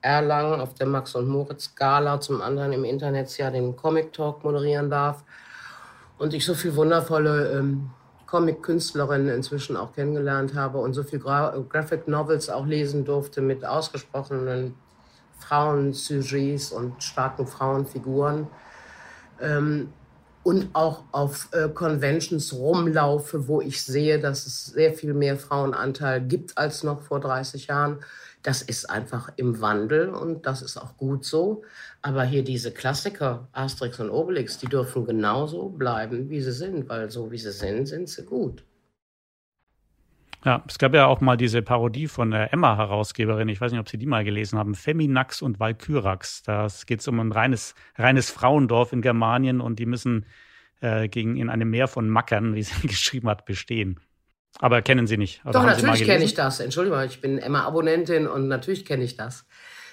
Erlangen 0.00 0.60
auf 0.60 0.74
der 0.74 0.86
Max 0.86 1.14
und 1.14 1.26
Moritz 1.26 1.74
Gala, 1.74 2.20
zum 2.20 2.40
anderen 2.40 2.72
im 2.72 2.84
Internet 2.84 3.36
ja 3.38 3.50
den 3.50 3.76
Comic 3.76 4.12
Talk 4.12 4.44
moderieren 4.44 4.90
darf 4.90 5.24
und 6.18 6.34
ich 6.34 6.44
so 6.44 6.54
viele 6.54 6.76
wundervolle 6.76 7.58
ähm, 7.58 7.90
Comic-Künstlerinnen 8.30 9.28
inzwischen 9.28 9.76
auch 9.76 9.94
kennengelernt 9.94 10.54
habe 10.54 10.78
und 10.78 10.92
so 10.92 11.02
viele 11.02 11.22
Gra 11.22 11.56
Graphic 11.68 12.08
Novels 12.08 12.50
auch 12.50 12.66
lesen 12.66 13.04
durfte 13.04 13.40
mit 13.40 13.64
ausgesprochenen 13.64 14.74
Frauensujets 15.38 16.72
und 16.72 17.02
starken 17.02 17.46
Frauenfiguren. 17.46 18.48
Ähm, 19.40 19.92
und 20.42 20.70
auch 20.72 21.04
auf 21.12 21.48
äh, 21.52 21.68
Conventions 21.68 22.54
rumlaufe, 22.54 23.48
wo 23.48 23.60
ich 23.60 23.82
sehe, 23.82 24.18
dass 24.18 24.46
es 24.46 24.66
sehr 24.66 24.94
viel 24.94 25.12
mehr 25.12 25.36
Frauenanteil 25.36 26.22
gibt 26.22 26.56
als 26.56 26.82
noch 26.82 27.02
vor 27.02 27.20
30 27.20 27.66
Jahren. 27.66 27.98
Das 28.48 28.62
ist 28.62 28.88
einfach 28.88 29.28
im 29.36 29.60
Wandel 29.60 30.08
und 30.08 30.46
das 30.46 30.62
ist 30.62 30.78
auch 30.78 30.96
gut 30.96 31.22
so. 31.22 31.64
Aber 32.00 32.24
hier 32.24 32.42
diese 32.42 32.72
Klassiker, 32.72 33.46
Asterix 33.52 34.00
und 34.00 34.08
Obelix, 34.08 34.56
die 34.56 34.68
dürfen 34.68 35.04
genauso 35.04 35.68
bleiben, 35.68 36.30
wie 36.30 36.40
sie 36.40 36.52
sind, 36.52 36.88
weil 36.88 37.10
so 37.10 37.30
wie 37.30 37.36
sie 37.36 37.52
sind, 37.52 37.84
sind 37.84 38.08
sie 38.08 38.24
gut. 38.24 38.64
Ja, 40.46 40.64
es 40.66 40.78
gab 40.78 40.94
ja 40.94 41.04
auch 41.08 41.20
mal 41.20 41.36
diese 41.36 41.60
Parodie 41.60 42.08
von 42.08 42.30
der 42.30 42.50
Emma-Herausgeberin, 42.50 43.50
ich 43.50 43.60
weiß 43.60 43.70
nicht, 43.72 43.82
ob 43.82 43.88
Sie 43.90 43.98
die 43.98 44.06
mal 44.06 44.24
gelesen 44.24 44.58
haben, 44.58 44.74
Feminax 44.74 45.42
und 45.42 45.60
Valkyrax. 45.60 46.42
Da 46.42 46.68
geht 46.86 47.00
es 47.00 47.08
um 47.08 47.20
ein 47.20 47.32
reines, 47.32 47.74
reines 47.96 48.30
Frauendorf 48.30 48.94
in 48.94 49.02
Germanien 49.02 49.60
und 49.60 49.78
die 49.78 49.84
müssen 49.84 50.24
äh, 50.80 51.06
gegen 51.10 51.36
in 51.36 51.50
einem 51.50 51.68
Meer 51.68 51.86
von 51.86 52.08
Mackern, 52.08 52.54
wie 52.54 52.62
sie 52.62 52.80
geschrieben 52.88 53.28
hat, 53.28 53.44
bestehen. 53.44 54.00
Aber 54.60 54.82
kennen 54.82 55.06
Sie 55.06 55.16
nicht? 55.16 55.42
Doch, 55.44 55.64
natürlich 55.64 56.04
kenne 56.04 56.24
ich 56.24 56.34
das. 56.34 56.60
Entschuldigung, 56.60 57.00
ich 57.02 57.20
bin 57.20 57.38
Emma-Abonnentin 57.38 58.26
und 58.26 58.48
natürlich 58.48 58.84
kenne 58.84 59.04
ich 59.04 59.16
das. 59.16 59.46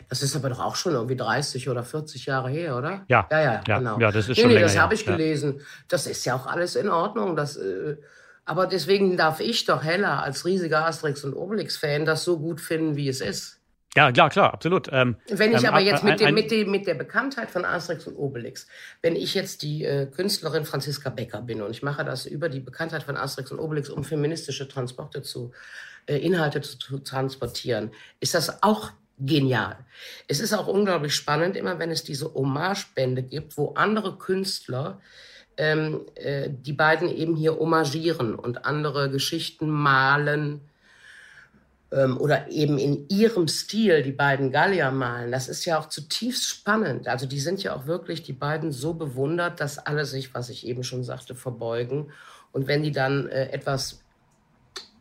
Das 0.09 0.21
ist 0.21 0.35
aber 0.35 0.49
doch 0.49 0.59
auch 0.59 0.75
schon 0.75 0.93
irgendwie 0.93 1.15
30 1.15 1.69
oder 1.69 1.83
40 1.83 2.25
Jahre 2.25 2.49
her, 2.49 2.77
oder? 2.77 3.05
Ja, 3.07 3.27
ja, 3.31 3.41
ja, 3.41 3.63
ja 3.67 3.77
genau. 3.77 3.99
Ja, 3.99 4.11
das 4.11 4.29
ist 4.29 4.37
nee, 4.37 4.41
schon 4.41 4.49
nee, 4.49 4.55
länger 4.55 4.67
das 4.67 4.77
habe 4.77 4.93
ich 4.93 5.05
ja. 5.05 5.11
gelesen. 5.11 5.61
Das 5.87 6.07
ist 6.07 6.25
ja 6.25 6.35
auch 6.35 6.47
alles 6.47 6.75
in 6.75 6.89
Ordnung. 6.89 7.35
Das, 7.35 7.57
äh, 7.57 7.97
aber 8.43 8.67
deswegen 8.67 9.17
darf 9.17 9.39
ich 9.39 9.65
doch 9.65 9.83
Hella 9.83 10.19
als 10.19 10.45
riesiger 10.45 10.85
Asterix 10.85 11.23
und 11.23 11.33
Obelix-Fan 11.33 12.05
das 12.05 12.23
so 12.23 12.39
gut 12.39 12.61
finden, 12.61 12.95
wie 12.95 13.09
es 13.09 13.21
ist. 13.21 13.61
Ja, 13.95 14.11
klar, 14.11 14.29
klar, 14.29 14.53
absolut. 14.53 14.89
Ähm, 14.91 15.15
wenn 15.29 15.53
ich 15.53 15.63
ähm, 15.63 15.69
aber 15.69 15.79
jetzt 15.79 16.03
mit, 16.03 16.19
dem, 16.19 16.33
mit, 16.35 16.51
dem, 16.51 16.69
mit 16.69 16.85
der 16.85 16.95
Bekanntheit 16.95 17.49
von 17.49 17.63
Asterix 17.63 18.05
und 18.07 18.17
Obelix, 18.17 18.67
wenn 19.01 19.15
ich 19.15 19.33
jetzt 19.33 19.61
die 19.61 19.85
äh, 19.85 20.05
Künstlerin 20.07 20.65
Franziska 20.65 21.09
Becker 21.09 21.41
bin 21.41 21.61
und 21.61 21.71
ich 21.71 21.81
mache 21.81 22.03
das 22.03 22.25
über 22.25 22.49
die 22.49 22.59
Bekanntheit 22.59 23.03
von 23.03 23.15
Asterix 23.15 23.51
und 23.51 23.59
Obelix, 23.59 23.89
um 23.89 24.03
feministische 24.03 24.67
Transporte 24.67 25.21
zu, 25.21 25.53
äh, 26.07 26.17
Inhalte 26.17 26.59
zu, 26.59 26.77
zu 26.77 26.99
transportieren, 26.99 27.91
ist 28.19 28.33
das 28.33 28.61
auch 28.63 28.91
genial. 29.17 29.77
Es 30.27 30.41
ist 30.41 30.53
auch 30.53 30.67
unglaublich 30.67 31.15
spannend, 31.15 31.55
immer 31.55 31.79
wenn 31.79 31.89
es 31.89 32.03
diese 32.03 32.33
Hommagebände 32.33 33.23
gibt, 33.23 33.57
wo 33.57 33.73
andere 33.75 34.17
Künstler 34.17 34.99
ähm, 35.55 36.01
äh, 36.15 36.49
die 36.49 36.73
beiden 36.73 37.07
eben 37.09 37.37
hier 37.37 37.57
homagieren 37.57 38.35
und 38.35 38.65
andere 38.65 39.09
Geschichten 39.09 39.69
malen, 39.69 40.59
ähm, 41.95 42.17
oder 42.17 42.51
eben 42.51 42.77
in 42.77 43.07
ihrem 43.07 43.47
Stil 43.47 44.03
die 44.03 44.11
beiden 44.11 44.51
Gallier 44.51 44.91
malen, 44.91 45.31
das 45.31 45.47
ist 45.47 45.63
ja 45.65 45.79
auch 45.79 45.87
zutiefst 45.87 46.43
spannend. 46.43 47.07
Also 47.07 47.25
die 47.25 47.39
sind 47.39 47.63
ja 47.63 47.73
auch 47.73 47.87
wirklich, 47.87 48.21
die 48.21 48.33
beiden 48.33 48.71
so 48.73 48.93
bewundert, 48.93 49.61
dass 49.61 49.79
alle 49.79 50.05
sich, 50.05 50.33
was 50.33 50.49
ich 50.49 50.67
eben 50.67 50.83
schon 50.83 51.03
sagte, 51.03 51.35
verbeugen. 51.35 52.11
Und 52.51 52.67
wenn 52.67 52.83
die 52.83 52.91
dann 52.91 53.29
äh, 53.29 53.49
etwas 53.49 54.01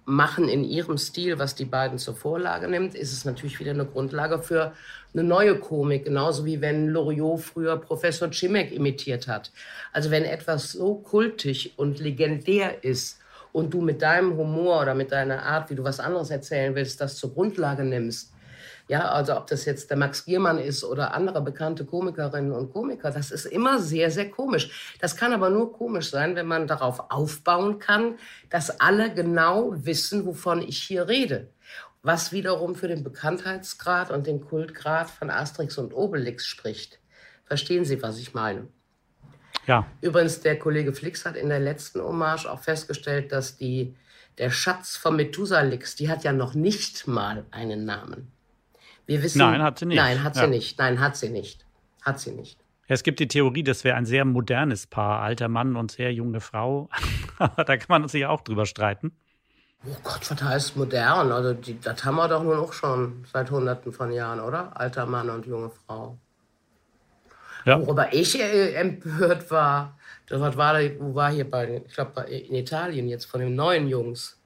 machen 0.05 0.49
in 0.49 0.65
ihrem 0.65 0.99
Stil, 0.99 1.39
was 1.39 1.55
die 1.55 1.65
beiden 1.65 1.99
zur 1.99 2.15
Vorlage 2.15 2.69
nimmt, 2.69 2.95
ist 2.95 3.13
es 3.13 3.25
natürlich 3.25 3.59
wieder 3.59 3.73
eine 3.73 3.87
Grundlage 3.87 4.41
für 4.43 4.73
eine 5.15 5.25
neue 5.25 5.59
Komik, 5.59 6.05
genauso 6.05 6.45
wie 6.45 6.61
wenn 6.61 6.89
Loriot 6.89 7.41
früher 7.41 7.77
Professor 7.77 8.31
Chimek 8.31 8.71
imitiert 8.71 9.27
hat. 9.27 9.51
Also 9.93 10.11
wenn 10.11 10.25
etwas 10.25 10.73
so 10.73 10.97
kultig 10.97 11.73
und 11.77 11.99
legendär 11.99 12.85
ist 12.85 13.19
und 13.55 13.73
du 13.73 13.81
mit 13.81 14.03
deinem 14.03 14.37
Humor 14.37 14.83
oder 14.83 14.95
mit 14.95 15.13
deiner 15.13 15.45
Art, 15.45 15.71
wie 15.71 15.77
du 15.77 15.85
was 15.85 16.01
anderes 16.01 16.31
erzählen 16.31 16.75
willst, 16.75 17.01
das 17.01 17.17
zur 17.17 17.33
Grundlage 17.33 17.85
nimmst, 17.85 18.33
ja, 18.89 19.13
also 19.13 19.37
ob 19.37 19.47
das 19.47 19.65
jetzt 19.65 19.89
der 19.91 19.97
Max 19.97 20.25
Giermann 20.25 20.59
ist 20.59 20.83
oder 20.85 21.15
andere 21.15 21.41
bekannte 21.41 21.85
Komikerinnen 21.85 22.51
und 22.51 22.73
Komiker, 22.73 23.13
das 23.13 23.31
ist 23.31 23.47
immer 23.47 23.79
sehr, 23.79 24.11
sehr 24.11 24.29
komisch. 24.29 24.97
Das 25.01 25.17
kann 25.17 25.33
aber 25.33 25.51
nur 25.51 25.73
komisch 25.73 26.11
sein, 26.11 26.35
wenn 26.35 26.47
man 26.47 26.67
darauf 26.67 27.11
aufbauen 27.11 27.79
kann, 27.79 28.19
dass 28.51 28.81
alle 28.81 29.15
genau 29.15 29.73
wissen, 29.77 30.27
wovon 30.27 30.61
ich 30.61 30.79
hier 30.79 31.09
rede. 31.09 31.49
Was 32.03 32.33
wiederum 32.33 32.75
für 32.75 32.89
den 32.89 33.05
Bekanntheitsgrad 33.05 34.11
und 34.11 34.27
den 34.27 34.43
Kultgrad 34.43 35.09
von 35.09 35.31
Asterix 35.31 35.79
und 35.79 35.95
Obelix 35.95 36.45
spricht. 36.45 36.99
Verstehen 37.45 37.85
Sie, 37.87 38.03
was 38.03 38.19
ich 38.19 38.35
meine? 38.35 38.69
Ja. 39.67 39.87
Übrigens, 40.01 40.41
der 40.41 40.59
Kollege 40.59 40.93
Flix 40.93 41.25
hat 41.25 41.37
in 41.37 41.49
der 41.49 41.61
letzten 41.61 42.01
Hommage 42.01 42.47
auch 42.47 42.61
festgestellt, 42.61 43.33
dass 43.33 43.57
die, 43.57 43.95
der 44.39 44.51
Schatz 44.51 44.97
von 44.97 45.17
Methusalix, 45.17 45.97
die 45.97 46.09
hat 46.09 46.25
ja 46.25 46.33
noch 46.33 46.55
nicht 46.55 47.07
mal 47.07 47.45
einen 47.51 47.85
Namen. 47.85 48.31
Wir 49.07 49.23
wissen, 49.23 49.39
nein, 49.39 49.63
hat 49.63 49.79
sie 49.79 49.87
nicht. 49.87 49.97
Nein, 49.97 50.23
hat 50.23 50.35
sie 50.35 50.43
ja. 50.43 50.47
nicht. 50.47 50.79
Nein, 50.79 51.01
hat 51.01 51.17
sie 51.17 51.29
nicht. 51.29 51.65
Hat 52.03 52.21
sie 52.21 52.33
nicht. 52.33 52.59
Es 52.87 53.03
gibt 53.03 53.19
die 53.19 53.29
Theorie, 53.29 53.63
das 53.63 53.85
wäre 53.85 53.97
ein 53.97 54.05
sehr 54.05 54.25
modernes 54.25 54.87
Paar, 54.87 55.21
alter 55.21 55.49
Mann 55.49 55.77
und 55.77 55.91
sehr 55.91 56.13
junge 56.13 56.41
Frau. 56.41 56.89
Aber 57.39 57.65
da 57.65 57.77
kann 57.77 58.03
man 58.03 58.09
sich 58.09 58.27
auch 58.27 58.43
drüber 58.43 58.67
streiten. 58.67 59.13
Oh 59.87 59.97
Gott, 60.03 60.31
was 60.31 60.43
heißt 60.43 60.77
modern? 60.77 61.31
Also 61.31 61.53
die, 61.53 61.79
das 61.79 62.05
haben 62.05 62.17
wir 62.17 62.29
doch 62.29 62.43
nur 62.43 62.57
noch 62.57 62.73
schon 62.73 63.25
seit 63.31 63.51
Hunderten 63.51 63.93
von 63.93 64.13
Jahren, 64.13 64.41
oder? 64.41 64.79
Alter 64.79 65.07
Mann 65.07 65.29
und 65.29 65.47
junge 65.47 65.71
Frau. 65.71 66.19
Ja. 67.65 67.81
Worüber 67.81 68.13
ich 68.13 68.39
äh, 68.39 68.75
empört 68.75 69.51
war, 69.51 69.99
das 70.27 70.41
war, 70.41 70.57
war 70.57 71.33
hier 71.33 71.51
bei, 71.51 71.83
ich 71.87 71.95
glaube 71.95 72.23
in 72.23 72.55
Italien 72.55 73.09
jetzt 73.09 73.27
von 73.27 73.41
den 73.41 73.55
neuen 73.55 73.89
Jungs. 73.89 74.39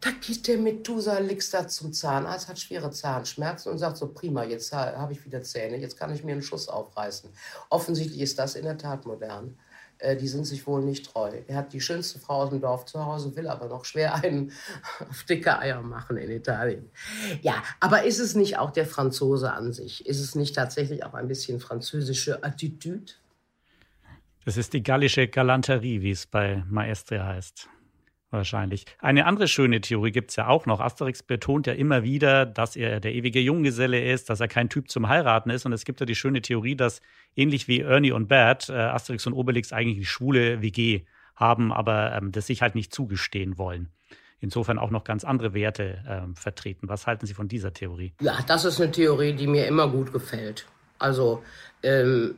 Da 0.00 0.10
geht 0.10 0.46
der 0.48 0.58
Methusalix 0.58 1.50
da 1.50 1.66
zum 1.66 1.92
Zahnarzt, 1.92 2.48
hat 2.48 2.58
schwere 2.58 2.90
Zahnschmerzen 2.90 3.72
und 3.72 3.78
sagt 3.78 3.96
so, 3.96 4.08
prima, 4.08 4.44
jetzt 4.44 4.70
habe 4.72 5.14
ich 5.14 5.24
wieder 5.24 5.42
Zähne, 5.42 5.78
jetzt 5.78 5.98
kann 5.98 6.14
ich 6.14 6.22
mir 6.22 6.32
einen 6.32 6.42
Schuss 6.42 6.68
aufreißen. 6.68 7.30
Offensichtlich 7.70 8.20
ist 8.20 8.38
das 8.38 8.54
in 8.54 8.64
der 8.64 8.76
Tat 8.76 9.06
modern. 9.06 9.56
Äh, 10.04 10.16
die 10.16 10.28
sind 10.28 10.44
sich 10.44 10.66
wohl 10.66 10.82
nicht 10.82 11.06
treu. 11.06 11.30
Er 11.46 11.56
hat 11.56 11.72
die 11.72 11.80
schönste 11.80 12.18
Frau 12.18 12.42
aus 12.42 12.50
dem 12.50 12.60
Dorf 12.60 12.84
zu 12.84 13.04
Hause, 13.04 13.34
will 13.36 13.48
aber 13.48 13.68
noch 13.68 13.84
schwer 13.84 14.14
einen 14.14 14.52
auf 15.08 15.24
dicke 15.28 15.58
Eier 15.58 15.82
machen 15.82 16.16
in 16.16 16.30
Italien. 16.30 16.90
Ja, 17.42 17.62
aber 17.80 18.04
ist 18.04 18.18
es 18.18 18.34
nicht 18.34 18.58
auch 18.58 18.70
der 18.70 18.86
Franzose 18.86 19.52
an 19.52 19.72
sich? 19.72 20.06
Ist 20.06 20.20
es 20.20 20.34
nicht 20.34 20.54
tatsächlich 20.54 21.04
auch 21.04 21.14
ein 21.14 21.26
bisschen 21.26 21.58
französische 21.58 22.44
Attitüde? 22.44 23.12
Das 24.44 24.58
ist 24.58 24.74
die 24.74 24.82
gallische 24.82 25.26
Galanterie, 25.26 26.02
wie 26.02 26.10
es 26.10 26.26
bei 26.26 26.62
Maestre 26.68 27.24
heißt. 27.24 27.68
Wahrscheinlich. 28.34 28.84
Eine 28.98 29.26
andere 29.26 29.46
schöne 29.46 29.80
Theorie 29.80 30.10
gibt 30.10 30.30
es 30.30 30.36
ja 30.36 30.48
auch 30.48 30.66
noch. 30.66 30.80
Asterix 30.80 31.22
betont 31.22 31.68
ja 31.68 31.72
immer 31.72 32.02
wieder, 32.02 32.46
dass 32.46 32.74
er 32.74 32.98
der 32.98 33.14
ewige 33.14 33.38
Junggeselle 33.38 34.10
ist, 34.10 34.28
dass 34.28 34.40
er 34.40 34.48
kein 34.48 34.68
Typ 34.68 34.90
zum 34.90 35.08
Heiraten 35.08 35.50
ist. 35.50 35.66
Und 35.66 35.72
es 35.72 35.84
gibt 35.84 36.00
ja 36.00 36.06
die 36.06 36.16
schöne 36.16 36.42
Theorie, 36.42 36.74
dass 36.74 37.00
ähnlich 37.36 37.68
wie 37.68 37.82
Ernie 37.82 38.10
und 38.10 38.26
Bert, 38.26 38.68
äh, 38.70 38.72
Asterix 38.72 39.24
und 39.28 39.34
Obelix 39.34 39.72
eigentlich 39.72 39.98
die 39.98 40.04
schwule 40.04 40.62
WG 40.62 41.02
haben, 41.36 41.72
aber 41.72 42.12
ähm, 42.16 42.32
das 42.32 42.48
sich 42.48 42.60
halt 42.60 42.74
nicht 42.74 42.92
zugestehen 42.92 43.56
wollen. 43.56 43.90
Insofern 44.40 44.80
auch 44.80 44.90
noch 44.90 45.04
ganz 45.04 45.22
andere 45.22 45.54
Werte 45.54 46.02
ähm, 46.08 46.34
vertreten. 46.34 46.88
Was 46.88 47.06
halten 47.06 47.26
Sie 47.26 47.34
von 47.34 47.46
dieser 47.46 47.72
Theorie? 47.72 48.14
Ja, 48.20 48.40
das 48.48 48.64
ist 48.64 48.80
eine 48.80 48.90
Theorie, 48.90 49.34
die 49.34 49.46
mir 49.46 49.68
immer 49.68 49.88
gut 49.88 50.12
gefällt. 50.12 50.66
Also 50.98 51.44
ähm, 51.84 52.34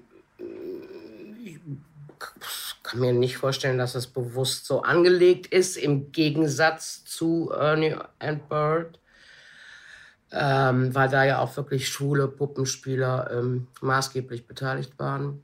kann 2.87 3.01
mir 3.01 3.13
nicht 3.13 3.37
vorstellen, 3.37 3.79
dass 3.79 3.97
es 3.97 4.07
bewusst 4.07 4.65
so 4.65 4.83
angelegt 4.83 5.49
ist, 5.49 5.77
im 5.77 6.13
Gegensatz 6.13 7.05
zu 7.05 7.51
Ernie 7.51 7.97
and 8.21 8.49
Bird, 8.49 9.01
ähm, 10.31 10.95
weil 10.95 11.09
da 11.09 11.25
ja 11.25 11.41
auch 11.41 11.57
wirklich 11.57 11.89
schwule 11.89 12.29
Puppenspieler 12.29 13.31
ähm, 13.33 13.67
maßgeblich 13.81 14.47
beteiligt 14.47 14.97
waren. 14.99 15.43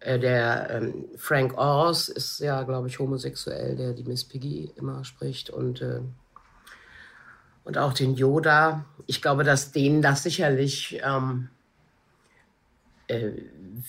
Äh, 0.00 0.18
der 0.18 0.70
ähm, 0.70 1.04
Frank 1.16 1.56
Oz 1.56 2.08
ist 2.08 2.40
ja, 2.40 2.64
glaube 2.64 2.88
ich, 2.88 2.98
homosexuell, 2.98 3.76
der 3.76 3.92
die 3.92 4.04
Miss 4.04 4.24
Piggy 4.24 4.72
immer 4.74 5.04
spricht 5.04 5.50
und, 5.50 5.80
äh, 5.82 6.00
und 7.62 7.78
auch 7.78 7.92
den 7.92 8.14
Yoda. 8.16 8.84
Ich 9.06 9.22
glaube, 9.22 9.44
dass 9.44 9.70
denen 9.70 10.02
das 10.02 10.24
sicherlich 10.24 11.00
ähm, 11.04 11.48
äh, 13.06 13.30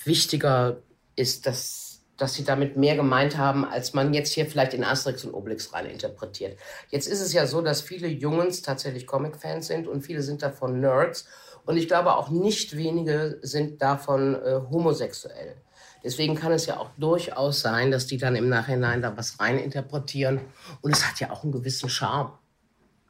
wichtiger 0.06 0.78
ist, 1.16 1.48
dass 1.48 1.87
dass 2.18 2.34
sie 2.34 2.44
damit 2.44 2.76
mehr 2.76 2.96
gemeint 2.96 3.38
haben, 3.38 3.64
als 3.64 3.94
man 3.94 4.14
jetzt 4.14 4.34
hier 4.34 4.48
vielleicht 4.48 4.74
in 4.74 4.84
Asterix 4.84 5.24
und 5.24 5.34
Obelix 5.34 5.72
rein 5.74 5.86
interpretiert. 5.86 6.58
Jetzt 6.90 7.08
ist 7.08 7.22
es 7.22 7.32
ja 7.32 7.46
so, 7.46 7.62
dass 7.62 7.82
viele 7.82 8.08
Jungs 8.08 8.64
tatsächlich 8.64 9.06
Comic-Fans 9.06 9.68
sind 9.68 9.88
und 9.88 10.02
viele 10.02 10.24
sind 10.24 10.42
davon 10.42 10.80
Nerds. 10.80 11.28
Und 11.66 11.78
ich 11.78 11.88
glaube 11.88 12.16
auch 12.16 12.30
nicht 12.30 12.76
wenige 12.76 13.40
sind 13.42 13.82
davon 13.82 14.36
äh, 14.36 14.60
homosexuell. 14.72 15.56
Deswegen 16.04 16.36
kann 16.36 16.52
es 16.52 16.66
ja 16.66 16.78
auch 16.78 16.90
durchaus 16.98 17.60
sein, 17.60 17.92
dass 17.92 18.08
die 18.08 18.18
dann 18.18 18.36
im 18.36 18.50
Nachhinein 18.50 19.02
da 19.02 19.16
was 19.18 19.40
rein 19.40 19.60
interpretieren. 19.60 20.40
Und 20.82 20.96
es 20.96 21.08
hat 21.08 21.20
ja 21.20 21.32
auch 21.32 21.44
einen 21.44 21.52
gewissen 21.52 21.90
Charme. 21.90 22.32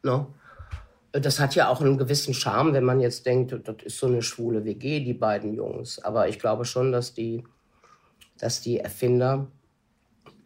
Ne? 0.03 0.25
Das 1.11 1.39
hat 1.39 1.55
ja 1.55 1.69
auch 1.69 1.81
einen 1.81 1.97
gewissen 1.97 2.33
Charme, 2.33 2.73
wenn 2.73 2.83
man 2.83 2.99
jetzt 2.99 3.25
denkt, 3.25 3.51
das 3.51 3.75
ist 3.83 3.99
so 3.99 4.07
eine 4.07 4.21
schwule 4.21 4.65
WG, 4.65 5.01
die 5.01 5.13
beiden 5.13 5.53
Jungs. 5.53 5.99
Aber 5.99 6.27
ich 6.27 6.39
glaube 6.39 6.65
schon, 6.65 6.91
dass 6.91 7.13
die 7.13 7.43
dass 8.39 8.61
die 8.61 8.79
Erfinder 8.79 9.47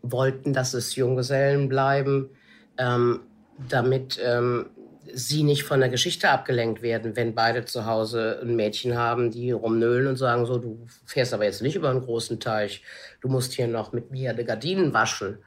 wollten, 0.01 0.53
dass 0.53 0.73
es 0.73 0.95
Junggesellen 0.95 1.69
bleiben, 1.69 2.29
ähm, 2.77 3.21
damit 3.69 4.19
ähm, 4.23 4.67
sie 5.13 5.43
nicht 5.43 5.63
von 5.63 5.79
der 5.79 5.89
Geschichte 5.89 6.29
abgelenkt 6.29 6.81
werden, 6.81 7.15
wenn 7.15 7.35
beide 7.35 7.65
zu 7.65 7.85
Hause 7.85 8.39
ein 8.41 8.55
Mädchen 8.55 8.97
haben, 8.97 9.31
die 9.31 9.51
rumnöhlen 9.51 10.07
und 10.07 10.15
sagen 10.15 10.45
so, 10.45 10.57
du 10.57 10.85
fährst 11.05 11.33
aber 11.33 11.45
jetzt 11.45 11.61
nicht 11.61 11.75
über 11.75 11.89
einen 11.89 12.01
großen 12.01 12.39
Teich, 12.39 12.83
du 13.19 13.27
musst 13.27 13.53
hier 13.53 13.67
noch 13.67 13.93
mit 13.93 14.11
mir 14.11 14.33
die 14.33 14.43
Gardinen 14.43 14.93
waschen. 14.93 15.39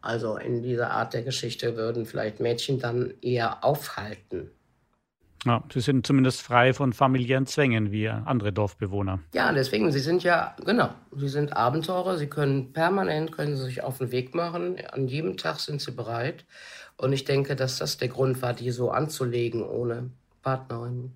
Also 0.00 0.36
in 0.36 0.62
dieser 0.62 0.90
Art 0.90 1.12
der 1.12 1.22
Geschichte 1.22 1.76
würden 1.76 2.06
vielleicht 2.06 2.40
Mädchen 2.40 2.78
dann 2.78 3.12
eher 3.20 3.62
aufhalten. 3.64 4.50
Ja, 5.46 5.64
sie 5.72 5.80
sind 5.80 6.06
zumindest 6.06 6.42
frei 6.42 6.74
von 6.74 6.92
familiären 6.92 7.46
Zwängen 7.46 7.92
wie 7.92 8.08
andere 8.08 8.52
Dorfbewohner. 8.52 9.20
Ja, 9.32 9.52
deswegen, 9.52 9.90
sie 9.90 10.00
sind 10.00 10.22
ja, 10.22 10.54
genau, 10.66 10.90
sie 11.16 11.28
sind 11.28 11.56
Abenteurer, 11.56 12.18
sie 12.18 12.26
können 12.26 12.74
permanent, 12.74 13.32
können 13.32 13.56
sie 13.56 13.64
sich 13.64 13.82
auf 13.82 13.98
den 13.98 14.12
Weg 14.12 14.34
machen, 14.34 14.76
an 14.92 15.08
jedem 15.08 15.38
Tag 15.38 15.58
sind 15.60 15.80
sie 15.80 15.92
bereit. 15.92 16.44
Und 16.98 17.14
ich 17.14 17.24
denke, 17.24 17.56
dass 17.56 17.78
das 17.78 17.96
der 17.96 18.08
Grund 18.08 18.42
war, 18.42 18.52
die 18.52 18.70
so 18.70 18.90
anzulegen 18.90 19.62
ohne 19.62 20.10
Partnerin. 20.42 21.12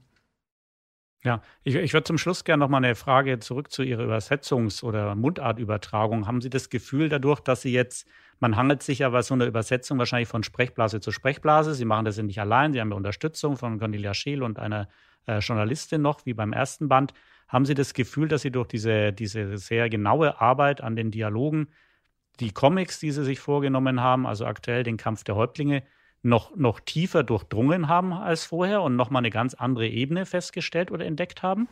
Ja, 1.23 1.43
ich, 1.63 1.75
ich 1.75 1.93
würde 1.93 2.05
zum 2.05 2.19
Schluss 2.19 2.45
gerne 2.45 2.61
noch 2.61 2.69
mal 2.69 2.79
eine 2.79 2.95
Frage 2.95 3.39
zurück 3.39 3.71
zu 3.71 3.83
Ihrer 3.83 4.05
Übersetzungs- 4.05 4.83
oder 4.83 5.15
Mundartübertragung. 5.15 6.27
Haben 6.27 6.41
Sie 6.41 6.51
das 6.51 6.71
Gefühl 6.71 7.09
dadurch, 7.09 7.41
dass 7.41 7.63
Sie 7.63 7.73
jetzt 7.73 8.07
man 8.41 8.57
hangelt 8.57 8.83
sich 8.83 9.01
ja 9.01 9.09
bei 9.09 9.23
so 9.23 9.35
einer 9.35 9.47
Übersetzung 9.47 9.99
wahrscheinlich 9.99 10.29
von 10.29 10.43
Sprechblase 10.43 11.01
zu 11.01 11.11
Sprechblase. 11.11 11.75
Sie 11.75 11.85
machen 11.85 12.05
das 12.05 12.17
ja 12.17 12.23
nicht 12.23 12.41
allein, 12.41 12.73
Sie 12.73 12.81
haben 12.81 12.91
ja 12.91 12.97
Unterstützung 12.97 13.57
von 13.57 13.79
Cornelia 13.79 14.15
Scheel 14.15 14.43
und 14.43 14.59
einer 14.59 14.89
äh, 15.27 15.39
Journalistin 15.39 16.03
noch, 16.03 16.27
wie 16.27 16.35
beim 16.35 16.53
ersten 16.53 16.89
Band. 16.89 17.15
Haben 17.49 17.67
Sie 17.67 17.75
das 17.75 17.95
Gefühl, 17.95 18.29
dass 18.29 18.43
Sie 18.43 18.51
durch 18.51 18.69
diese, 18.69 19.13
diese 19.13 19.59
sehr 19.59 19.89
genaue 19.89 20.41
Arbeit 20.41 20.81
an 20.81 20.97
den 20.97 21.11
Dialogen 21.11 21.69
die 22.41 22.51
Comics, 22.51 22.99
die 22.99 23.13
Sie 23.13 23.25
sich 23.25 23.39
vorgenommen 23.39 24.01
haben, 24.01 24.27
also 24.27 24.47
aktuell 24.47 24.83
den 24.83 24.97
Kampf 24.97 25.25
der 25.25 25.37
Häuptlinge, 25.37 25.83
noch, 26.23 26.57
noch 26.57 26.81
tiefer 26.81 27.23
durchdrungen 27.23 27.89
haben 27.89 28.13
als 28.13 28.47
vorher 28.47 28.83
und 28.83 28.97
nochmal 28.97 29.21
eine 29.21 29.31
ganz 29.31 29.55
andere 29.55 29.87
Ebene 29.87 30.27
festgestellt 30.27 30.91
oder 30.91 31.05
entdeckt 31.05 31.43
haben? 31.43 31.69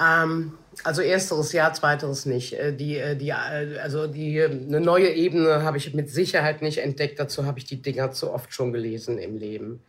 Ähm, 0.00 0.58
also 0.82 1.02
ersteres 1.02 1.52
ja, 1.52 1.72
zweiteres 1.72 2.26
nicht. 2.26 2.54
Äh, 2.54 2.74
die, 2.74 2.98
äh, 2.98 3.16
die, 3.16 3.30
äh, 3.30 3.78
also 3.78 4.06
die, 4.06 4.42
eine 4.42 4.80
neue 4.80 5.10
Ebene 5.10 5.62
habe 5.62 5.76
ich 5.76 5.94
mit 5.94 6.10
Sicherheit 6.10 6.62
nicht 6.62 6.78
entdeckt. 6.78 7.18
Dazu 7.20 7.46
habe 7.46 7.58
ich 7.58 7.64
die 7.64 7.80
Dinger 7.80 8.10
zu 8.10 8.32
oft 8.32 8.52
schon 8.52 8.72
gelesen 8.72 9.18
im 9.18 9.36
Leben. 9.36 9.82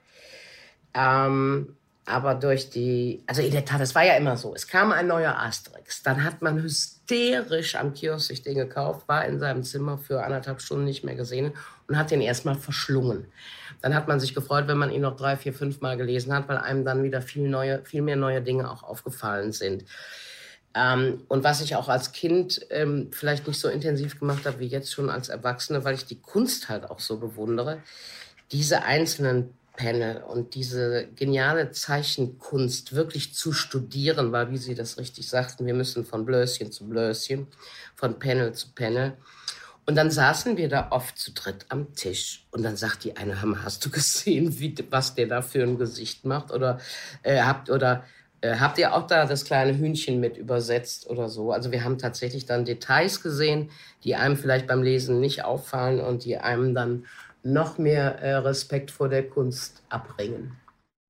Ähm, 0.93 1.75
aber 2.05 2.35
durch 2.35 2.69
die, 2.69 3.23
also 3.25 3.41
in 3.41 3.51
der 3.51 3.65
Tat, 3.65 3.81
es 3.81 3.95
war 3.95 4.05
ja 4.05 4.15
immer 4.15 4.37
so, 4.37 4.53
es 4.53 4.67
kam 4.67 4.91
ein 4.91 5.07
neuer 5.07 5.35
Asterix, 5.39 6.03
dann 6.03 6.23
hat 6.23 6.43
man 6.43 6.61
hysterisch 6.61 7.75
am 7.75 7.93
Kiosk 7.93 8.27
sich 8.27 8.43
den 8.43 8.55
gekauft, 8.55 9.07
war 9.07 9.25
in 9.25 9.39
seinem 9.39 9.63
Zimmer 9.63 9.97
für 9.97 10.23
anderthalb 10.23 10.61
Stunden 10.61 10.85
nicht 10.85 11.03
mehr 11.03 11.15
gesehen 11.15 11.53
und 11.87 11.97
hat 11.97 12.11
den 12.11 12.21
erstmal 12.21 12.55
verschlungen. 12.55 13.25
Dann 13.81 13.93
hat 13.93 14.07
man 14.07 14.19
sich 14.19 14.33
gefreut, 14.33 14.67
wenn 14.67 14.77
man 14.77 14.91
ihn 14.91 15.01
noch 15.01 15.15
drei, 15.15 15.37
vier, 15.37 15.53
fünf 15.53 15.81
Mal 15.81 15.97
gelesen 15.97 16.33
hat, 16.33 16.47
weil 16.47 16.57
einem 16.57 16.85
dann 16.85 17.03
wieder 17.03 17.21
viel, 17.21 17.47
neue, 17.47 17.83
viel 17.85 18.01
mehr 18.01 18.15
neue 18.15 18.41
Dinge 18.41 18.69
auch 18.69 18.83
aufgefallen 18.83 19.51
sind. 19.51 19.85
Ähm, 20.73 21.23
und 21.27 21.43
was 21.43 21.61
ich 21.61 21.75
auch 21.75 21.87
als 21.87 22.11
Kind 22.11 22.65
ähm, 22.69 23.09
vielleicht 23.11 23.47
nicht 23.47 23.59
so 23.59 23.69
intensiv 23.69 24.19
gemacht 24.19 24.45
habe 24.45 24.59
wie 24.59 24.67
jetzt 24.67 24.91
schon 24.91 25.09
als 25.09 25.29
Erwachsene, 25.29 25.83
weil 25.85 25.95
ich 25.95 26.05
die 26.05 26.19
Kunst 26.19 26.67
halt 26.67 26.89
auch 26.89 26.99
so 26.99 27.17
bewundere, 27.17 27.81
diese 28.51 28.83
einzelnen 28.83 29.53
Panel 29.77 30.23
und 30.23 30.55
diese 30.55 31.07
geniale 31.15 31.71
Zeichenkunst 31.71 32.93
wirklich 32.93 33.33
zu 33.33 33.53
studieren, 33.53 34.31
weil, 34.31 34.51
wie 34.51 34.57
Sie 34.57 34.75
das 34.75 34.97
richtig 34.97 35.29
sagten, 35.29 35.65
wir 35.65 35.73
müssen 35.73 36.05
von 36.05 36.25
Blöschen 36.25 36.71
zu 36.71 36.87
Blöschen, 36.87 37.47
von 37.95 38.19
Panel 38.19 38.53
zu 38.53 38.69
Panel. 38.73 39.13
Und 39.87 39.95
dann 39.95 40.09
saßen 40.09 40.57
wir 40.57 40.67
da 40.67 40.87
oft 40.89 41.17
zu 41.17 41.31
dritt 41.31 41.67
am 41.69 41.93
Tisch. 41.93 42.45
Und 42.51 42.63
dann 42.63 42.75
sagt 42.75 43.03
die 43.03 43.17
eine, 43.17 43.41
hast 43.63 43.85
du 43.85 43.89
gesehen, 43.91 44.59
wie, 44.59 44.75
was 44.89 45.15
der 45.15 45.27
da 45.27 45.41
für 45.41 45.63
ein 45.63 45.77
Gesicht 45.77 46.25
macht? 46.25 46.51
Oder 46.51 46.79
äh, 47.23 47.41
habt, 47.41 47.69
oder, 47.69 48.03
äh, 48.41 48.55
habt 48.55 48.79
ihr 48.79 48.95
auch 48.95 49.05
da 49.05 49.25
das 49.25 49.45
kleine 49.45 49.77
Hühnchen 49.77 50.19
mit 50.19 50.37
übersetzt 50.37 51.07
oder 51.07 51.29
so? 51.29 51.51
Also 51.51 51.71
wir 51.71 51.83
haben 51.83 51.99
tatsächlich 51.99 52.45
dann 52.45 52.65
Details 52.65 53.21
gesehen, 53.21 53.69
die 54.03 54.15
einem 54.15 54.37
vielleicht 54.37 54.67
beim 54.67 54.81
Lesen 54.81 55.19
nicht 55.19 55.43
auffallen 55.43 55.99
und 55.99 56.25
die 56.25 56.37
einem 56.37 56.73
dann 56.73 57.05
noch 57.43 57.77
mehr 57.77 58.19
äh, 58.19 58.33
Respekt 58.35 58.89
vor 58.89 59.07
der 59.07 59.29
Kunst 59.29 59.83
abbringen. 59.89 60.57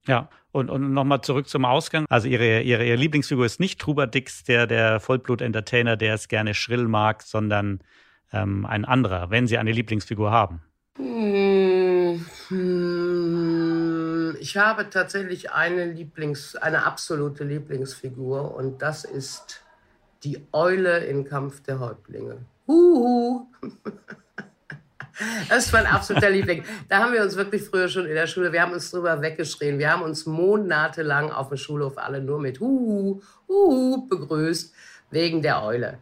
Ja, 0.06 0.30
und, 0.52 0.70
und 0.70 0.94
nochmal 0.94 1.22
zurück 1.22 1.48
zum 1.48 1.66
Ausgang. 1.66 2.06
Also 2.10 2.28
ihre, 2.28 2.62
ihre, 2.62 2.86
ihre 2.86 2.96
Lieblingsfigur 2.96 3.46
ist 3.46 3.60
nicht 3.60 3.80
Trubadix, 3.80 4.44
der, 4.44 4.68
der 4.68 5.00
Vollblut-Entertainer, 5.00 5.98
der 5.98 6.14
es 6.14 6.28
gerne 6.28 6.54
schrill 6.54 6.88
mag, 6.88 7.24
sondern 7.24 7.80
ähm, 8.36 8.66
ein 8.66 8.86
anderer, 8.86 9.32
wenn 9.32 9.48
Sie 9.48 9.58
eine 9.58 9.72
Lieblingsfigur 9.72 10.30
haben? 10.30 10.62
Hm, 10.98 12.26
ich 14.40 14.58
habe 14.58 14.90
tatsächlich 14.90 15.52
eine 15.52 15.86
Lieblings, 15.86 16.56
eine 16.56 16.86
absolute 16.86 17.44
Lieblingsfigur 17.44 18.56
und 18.56 18.82
das 18.82 19.04
ist 19.06 19.64
die 20.24 20.46
Eule 20.52 21.00
in 21.06 21.26
Kampf 21.26 21.62
der 21.64 21.80
Häuptlinge. 21.80 22.38
Huhu. 22.68 23.48
Das 25.48 25.68
ist 25.68 25.72
mein 25.72 25.86
absoluter 25.86 26.30
Liebling. 26.30 26.66
Da 26.90 27.00
haben 27.00 27.14
wir 27.14 27.24
uns 27.24 27.38
wirklich 27.38 27.64
früher 27.64 27.88
schon 27.88 28.06
in 28.06 28.16
der 28.16 28.28
Schule, 28.28 28.52
wir 28.52 28.62
haben 28.62 28.74
uns 28.74 28.92
drüber 28.92 29.22
weggeschrien. 29.22 29.80
Wir 29.80 29.90
haben 29.90 30.02
uns 30.02 30.26
monatelang 30.26 31.32
auf 31.32 31.48
dem 31.48 31.58
Schulhof 31.58 31.98
alle 31.98 32.20
nur 32.20 32.38
mit 32.38 32.60
Huhu, 32.60 33.22
Huhu 33.48 34.10
begrüßt, 34.10 34.74
wegen 35.12 35.42
der 35.42 35.64
Eule. 35.64 36.00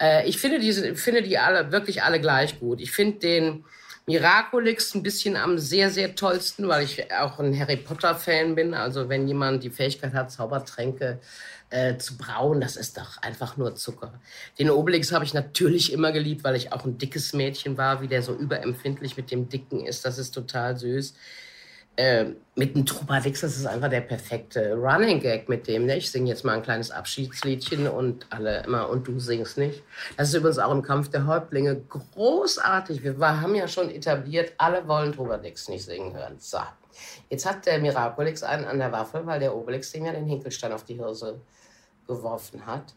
Äh, 0.00 0.28
ich 0.28 0.38
finde, 0.38 0.58
diese, 0.58 0.94
finde 0.94 1.22
die 1.22 1.38
alle, 1.38 1.72
wirklich 1.72 2.02
alle 2.02 2.20
gleich 2.20 2.60
gut. 2.60 2.80
Ich 2.80 2.92
finde 2.92 3.18
den 3.18 3.64
Miraculix 4.06 4.94
ein 4.94 5.02
bisschen 5.02 5.36
am 5.36 5.58
sehr, 5.58 5.90
sehr 5.90 6.14
tollsten, 6.14 6.66
weil 6.66 6.84
ich 6.84 7.12
auch 7.12 7.38
ein 7.38 7.58
Harry 7.58 7.76
Potter-Fan 7.76 8.54
bin. 8.54 8.72
Also 8.72 9.08
wenn 9.08 9.28
jemand 9.28 9.62
die 9.62 9.70
Fähigkeit 9.70 10.14
hat, 10.14 10.32
Zaubertränke 10.32 11.20
äh, 11.68 11.98
zu 11.98 12.16
brauen, 12.16 12.60
das 12.62 12.76
ist 12.76 12.96
doch 12.96 13.20
einfach 13.20 13.58
nur 13.58 13.74
Zucker. 13.74 14.18
Den 14.58 14.70
Obelix 14.70 15.12
habe 15.12 15.26
ich 15.26 15.34
natürlich 15.34 15.92
immer 15.92 16.10
geliebt, 16.10 16.42
weil 16.42 16.56
ich 16.56 16.72
auch 16.72 16.86
ein 16.86 16.96
dickes 16.96 17.34
Mädchen 17.34 17.76
war, 17.76 18.00
wie 18.00 18.08
der 18.08 18.22
so 18.22 18.34
überempfindlich 18.34 19.18
mit 19.18 19.30
dem 19.30 19.50
Dicken 19.50 19.84
ist. 19.84 20.06
Das 20.06 20.16
ist 20.16 20.30
total 20.30 20.78
süß. 20.78 21.14
Äh, 21.98 22.36
mit 22.54 22.76
dem 22.76 22.86
Trubadix, 22.86 23.40
das 23.40 23.56
ist 23.56 23.66
einfach 23.66 23.90
der 23.90 24.02
perfekte 24.02 24.74
Running 24.74 25.18
Gag 25.18 25.48
mit 25.48 25.66
dem. 25.66 25.86
Ne? 25.86 25.96
Ich 25.96 26.12
singe 26.12 26.28
jetzt 26.28 26.44
mal 26.44 26.52
ein 26.52 26.62
kleines 26.62 26.92
Abschiedsliedchen 26.92 27.88
und 27.88 28.24
alle 28.30 28.62
immer, 28.62 28.88
und 28.88 29.08
du 29.08 29.18
singst 29.18 29.58
nicht. 29.58 29.82
Das 30.16 30.28
ist 30.28 30.34
übrigens 30.34 30.60
auch 30.60 30.70
im 30.70 30.82
Kampf 30.82 31.08
der 31.08 31.26
Häuptlinge 31.26 31.74
großartig. 31.74 33.02
Wir 33.02 33.18
haben 33.18 33.56
ja 33.56 33.66
schon 33.66 33.90
etabliert, 33.90 34.52
alle 34.58 34.86
wollen 34.86 35.12
Trubadix 35.12 35.68
nicht 35.68 35.84
singen 35.84 36.14
hören. 36.14 36.36
So. 36.38 36.58
Jetzt 37.30 37.44
hat 37.44 37.66
der 37.66 37.80
Miraculix 37.80 38.44
einen 38.44 38.66
an 38.66 38.78
der 38.78 38.92
Waffe, 38.92 39.26
weil 39.26 39.40
der 39.40 39.56
Obelix 39.56 39.90
dem 39.90 40.04
ja 40.04 40.12
den 40.12 40.26
Hinkelstein 40.26 40.70
auf 40.70 40.84
die 40.84 40.94
Hirse 40.94 41.40
geworfen 42.06 42.64
hat. 42.64 42.94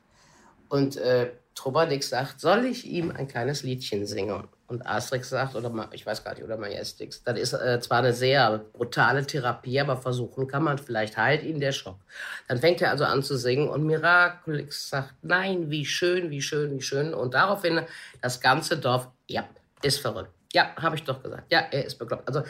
Und 0.70 0.98
äh, 0.98 1.32
Trubadix 1.56 2.10
sagt, 2.10 2.40
soll 2.40 2.66
ich 2.66 2.86
ihm 2.86 3.10
ein 3.10 3.28
kleines 3.28 3.64
Liedchen 3.64 4.06
singen? 4.06 4.48
Und 4.72 4.88
Asterix 4.88 5.28
sagt, 5.28 5.56
oder 5.56 5.90
ich 5.92 6.06
weiß 6.06 6.24
gar 6.24 6.34
nicht, 6.34 6.46
oder 6.46 6.56
Majestix, 6.56 7.24
das 7.26 7.38
ist 7.38 7.52
äh, 7.52 7.82
zwar 7.82 8.00
eine 8.00 8.14
sehr 8.14 8.60
brutale 8.72 9.28
Therapie, 9.28 9.82
aber 9.82 9.98
versuchen 9.98 10.48
kann 10.48 10.64
man, 10.64 10.78
vielleicht 10.78 11.18
heilt 11.18 11.44
ihn 11.44 11.60
der 11.60 11.74
Schock. 11.74 12.00
Dann 12.48 12.58
fängt 12.58 12.82
er 12.82 12.92
also 12.92 13.04
an 13.04 13.22
zu 13.22 13.36
singen 13.36 13.68
und 13.68 13.86
Miraculix 13.86 14.88
sagt, 14.88 15.14
nein, 15.24 15.70
wie 15.70 15.86
schön, 15.86 16.30
wie 16.30 16.42
schön, 16.42 16.74
wie 16.74 16.82
schön. 16.82 17.14
Und 17.14 17.34
daraufhin 17.34 17.82
das 18.22 18.40
ganze 18.40 18.78
Dorf, 18.78 19.10
ja, 19.28 19.44
ist 19.84 20.00
verrückt. 20.00 20.32
Ja, 20.54 20.74
habe 20.78 20.96
ich 20.96 21.04
doch 21.04 21.22
gesagt. 21.22 21.52
Ja, 21.52 21.66
er 21.70 21.84
ist 21.84 22.00
bekloppt. 22.00 22.26
Also 22.30 22.44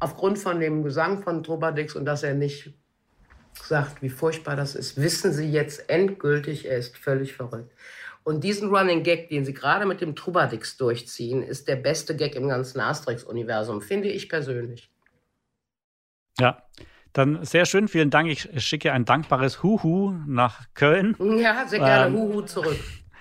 aufgrund 0.00 0.38
von 0.38 0.58
dem 0.60 0.82
Gesang 0.82 1.22
von 1.22 1.42
Trubadix 1.42 1.94
und 1.94 2.06
dass 2.06 2.22
er 2.22 2.32
nicht 2.32 2.72
sagt, 3.52 4.00
wie 4.00 4.08
furchtbar 4.08 4.56
das 4.56 4.74
ist, 4.74 4.98
wissen 4.98 5.30
Sie 5.30 5.50
jetzt 5.50 5.90
endgültig, 5.90 6.64
er 6.64 6.78
ist 6.78 6.96
völlig 6.96 7.34
verrückt. 7.34 7.70
Und 8.26 8.42
diesen 8.42 8.70
Running 8.74 9.04
Gag, 9.04 9.28
den 9.28 9.44
sie 9.44 9.54
gerade 9.54 9.86
mit 9.86 10.00
dem 10.00 10.16
Trubadix 10.16 10.76
durchziehen, 10.76 11.44
ist 11.44 11.68
der 11.68 11.76
beste 11.76 12.16
Gag 12.16 12.34
im 12.34 12.48
ganzen 12.48 12.80
Asterix-Universum, 12.80 13.80
finde 13.80 14.08
ich 14.08 14.28
persönlich. 14.28 14.90
Ja, 16.36 16.60
dann 17.12 17.44
sehr 17.44 17.66
schön, 17.66 17.86
vielen 17.86 18.10
Dank. 18.10 18.28
Ich 18.28 18.48
schicke 18.56 18.92
ein 18.92 19.04
dankbares 19.04 19.62
Huhu 19.62 20.12
nach 20.26 20.64
Köln. 20.74 21.14
Ja, 21.38 21.68
sehr 21.68 21.78
gerne. 21.78 22.08
Ähm, 22.08 22.20
Huhu 22.20 22.42
zurück. 22.42 22.76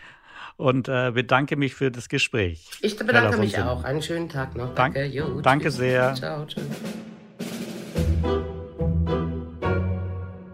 Und 0.57 0.89
äh, 0.89 1.11
bedanke 1.11 1.55
mich 1.55 1.75
für 1.75 1.91
das 1.91 2.09
Gespräch. 2.09 2.67
Ich 2.81 2.97
bedanke 2.97 3.37
mich 3.37 3.59
auch. 3.59 3.83
Einen 3.83 4.01
schönen 4.01 4.27
Tag 4.27 4.55
noch. 4.55 4.73
Danke. 4.73 5.01
Danke, 5.01 5.15
jo, 5.15 5.39
Danke 5.41 5.69
sehr. 5.69 6.15
Ciao, 6.15 6.47
tschüss. 6.47 6.63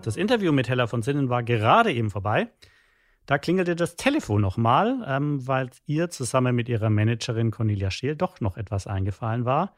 Das 0.02 0.18
Interview 0.18 0.52
mit 0.52 0.68
Hella 0.68 0.88
von 0.88 1.04
Sinnen 1.04 1.30
war 1.30 1.42
gerade 1.42 1.94
eben 1.94 2.10
vorbei. 2.10 2.50
Da 3.32 3.38
klingelte 3.38 3.78
das 3.78 3.96
Telefon 3.96 4.42
nochmal, 4.42 5.06
ähm, 5.08 5.48
weil 5.48 5.70
ihr 5.86 6.10
zusammen 6.10 6.54
mit 6.54 6.68
ihrer 6.68 6.90
Managerin 6.90 7.50
Cornelia 7.50 7.90
Scheel 7.90 8.18
doch 8.18 8.42
noch 8.42 8.58
etwas 8.58 8.88
eingefallen 8.88 9.46
war, 9.46 9.74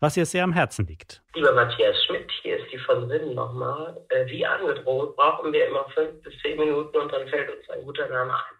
was 0.00 0.16
ihr 0.16 0.24
sehr 0.24 0.42
am 0.42 0.54
Herzen 0.54 0.86
liegt. 0.86 1.22
Lieber 1.34 1.52
Matthias 1.52 2.02
Schmidt, 2.06 2.30
hier 2.40 2.56
ist 2.56 2.72
die 2.72 2.78
von 2.78 3.06
Sinn 3.10 3.34
nochmal. 3.34 3.94
Äh, 4.08 4.24
wie 4.28 4.46
angedroht 4.46 5.16
brauchen 5.16 5.52
wir 5.52 5.68
immer 5.68 5.84
fünf 5.90 6.22
bis 6.22 6.32
zehn 6.40 6.58
Minuten 6.58 6.96
und 6.96 7.12
dann 7.12 7.28
fällt 7.28 7.50
uns 7.50 7.68
ein 7.68 7.84
guter 7.84 8.08
Name 8.08 8.32
ein. 8.32 8.56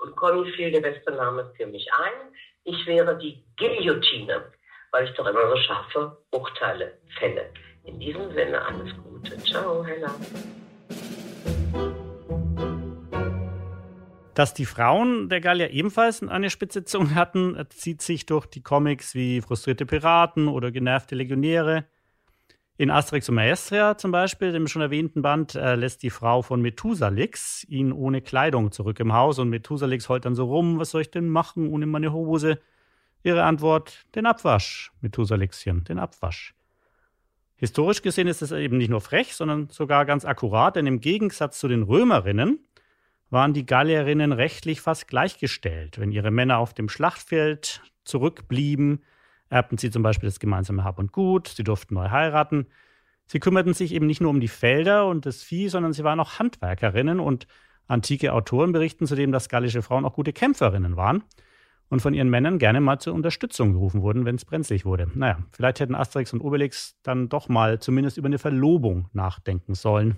Und 0.00 0.16
Conny 0.16 0.50
fiel 0.54 0.72
der 0.72 0.80
beste 0.80 1.12
Name 1.12 1.48
für 1.56 1.66
mich 1.68 1.88
ein. 2.02 2.34
Ich 2.64 2.84
wäre 2.84 3.16
die 3.16 3.44
Guillotine, 3.56 4.42
weil 4.90 5.04
ich 5.04 5.14
doch 5.14 5.28
immer 5.28 5.50
so 5.50 5.56
scharfe 5.56 6.18
Urteile 6.32 6.98
fälle. 7.20 7.48
In 7.84 8.00
diesem 8.00 8.34
Sinne 8.34 8.60
alles 8.60 8.92
Gute. 9.04 9.38
Ciao, 9.44 9.84
Hella. 9.84 10.12
Dass 14.38 14.54
die 14.54 14.66
Frauen 14.66 15.28
der 15.28 15.40
Gallier 15.40 15.70
ebenfalls 15.70 16.22
eine 16.22 16.48
spitze 16.48 16.84
Zunge 16.84 17.16
hatten, 17.16 17.56
zieht 17.70 18.02
sich 18.02 18.24
durch 18.24 18.46
die 18.46 18.62
Comics 18.62 19.16
wie 19.16 19.40
Frustrierte 19.40 19.84
Piraten 19.84 20.46
oder 20.46 20.70
Genervte 20.70 21.16
Legionäre. 21.16 21.86
In 22.76 22.88
Asterix 22.88 23.28
und 23.28 23.34
Maestria 23.34 23.98
zum 23.98 24.12
Beispiel, 24.12 24.52
dem 24.52 24.68
schon 24.68 24.80
erwähnten 24.80 25.22
Band, 25.22 25.56
äh, 25.56 25.74
lässt 25.74 26.04
die 26.04 26.10
Frau 26.10 26.42
von 26.42 26.62
Methusalix 26.62 27.64
ihn 27.64 27.90
ohne 27.90 28.22
Kleidung 28.22 28.70
zurück 28.70 29.00
im 29.00 29.12
Haus 29.12 29.40
und 29.40 29.48
Methusalix 29.48 30.08
heult 30.08 30.24
dann 30.24 30.36
so 30.36 30.44
rum, 30.44 30.78
was 30.78 30.92
soll 30.92 31.00
ich 31.00 31.10
denn 31.10 31.28
machen 31.28 31.66
ohne 31.66 31.86
meine 31.86 32.12
Hose? 32.12 32.60
Ihre 33.24 33.42
Antwort, 33.42 34.06
den 34.14 34.24
Abwasch, 34.24 34.92
Methusalixchen, 35.00 35.82
den 35.82 35.98
Abwasch. 35.98 36.54
Historisch 37.56 38.02
gesehen 38.02 38.28
ist 38.28 38.42
es 38.42 38.52
eben 38.52 38.78
nicht 38.78 38.90
nur 38.90 39.00
frech, 39.00 39.34
sondern 39.34 39.68
sogar 39.70 40.04
ganz 40.04 40.24
akkurat, 40.24 40.76
denn 40.76 40.86
im 40.86 41.00
Gegensatz 41.00 41.58
zu 41.58 41.66
den 41.66 41.82
Römerinnen 41.82 42.60
waren 43.30 43.52
die 43.52 43.66
Gallierinnen 43.66 44.32
rechtlich 44.32 44.80
fast 44.80 45.08
gleichgestellt. 45.08 45.98
Wenn 45.98 46.12
ihre 46.12 46.30
Männer 46.30 46.58
auf 46.58 46.74
dem 46.74 46.88
Schlachtfeld 46.88 47.82
zurückblieben, 48.04 49.04
erbten 49.50 49.78
sie 49.78 49.90
zum 49.90 50.02
Beispiel 50.02 50.28
das 50.28 50.40
gemeinsame 50.40 50.84
Hab 50.84 50.98
und 50.98 51.12
Gut, 51.12 51.48
sie 51.48 51.64
durften 51.64 51.94
neu 51.94 52.10
heiraten. 52.10 52.66
Sie 53.26 53.40
kümmerten 53.40 53.74
sich 53.74 53.92
eben 53.92 54.06
nicht 54.06 54.20
nur 54.20 54.30
um 54.30 54.40
die 54.40 54.48
Felder 54.48 55.06
und 55.06 55.26
das 55.26 55.42
Vieh, 55.42 55.68
sondern 55.68 55.92
sie 55.92 56.04
waren 56.04 56.20
auch 56.20 56.38
Handwerkerinnen 56.38 57.20
und 57.20 57.46
antike 57.86 58.32
Autoren 58.32 58.72
berichten 58.72 59.06
zudem, 59.06 59.32
dass 59.32 59.48
gallische 59.48 59.82
Frauen 59.82 60.04
auch 60.04 60.14
gute 60.14 60.32
Kämpferinnen 60.32 60.96
waren 60.96 61.22
und 61.88 62.00
von 62.00 62.14
ihren 62.14 62.28
Männern 62.28 62.58
gerne 62.58 62.80
mal 62.80 62.98
zur 62.98 63.14
Unterstützung 63.14 63.72
gerufen 63.72 64.02
wurden, 64.02 64.24
wenn 64.24 64.36
es 64.36 64.44
brenzlig 64.44 64.84
wurde. 64.84 65.10
Naja, 65.14 65.38
vielleicht 65.52 65.80
hätten 65.80 65.94
Asterix 65.94 66.32
und 66.32 66.40
Obelix 66.40 66.96
dann 67.02 67.28
doch 67.28 67.48
mal 67.48 67.78
zumindest 67.80 68.16
über 68.16 68.26
eine 68.26 68.38
Verlobung 68.38 69.08
nachdenken 69.12 69.74
sollen. 69.74 70.16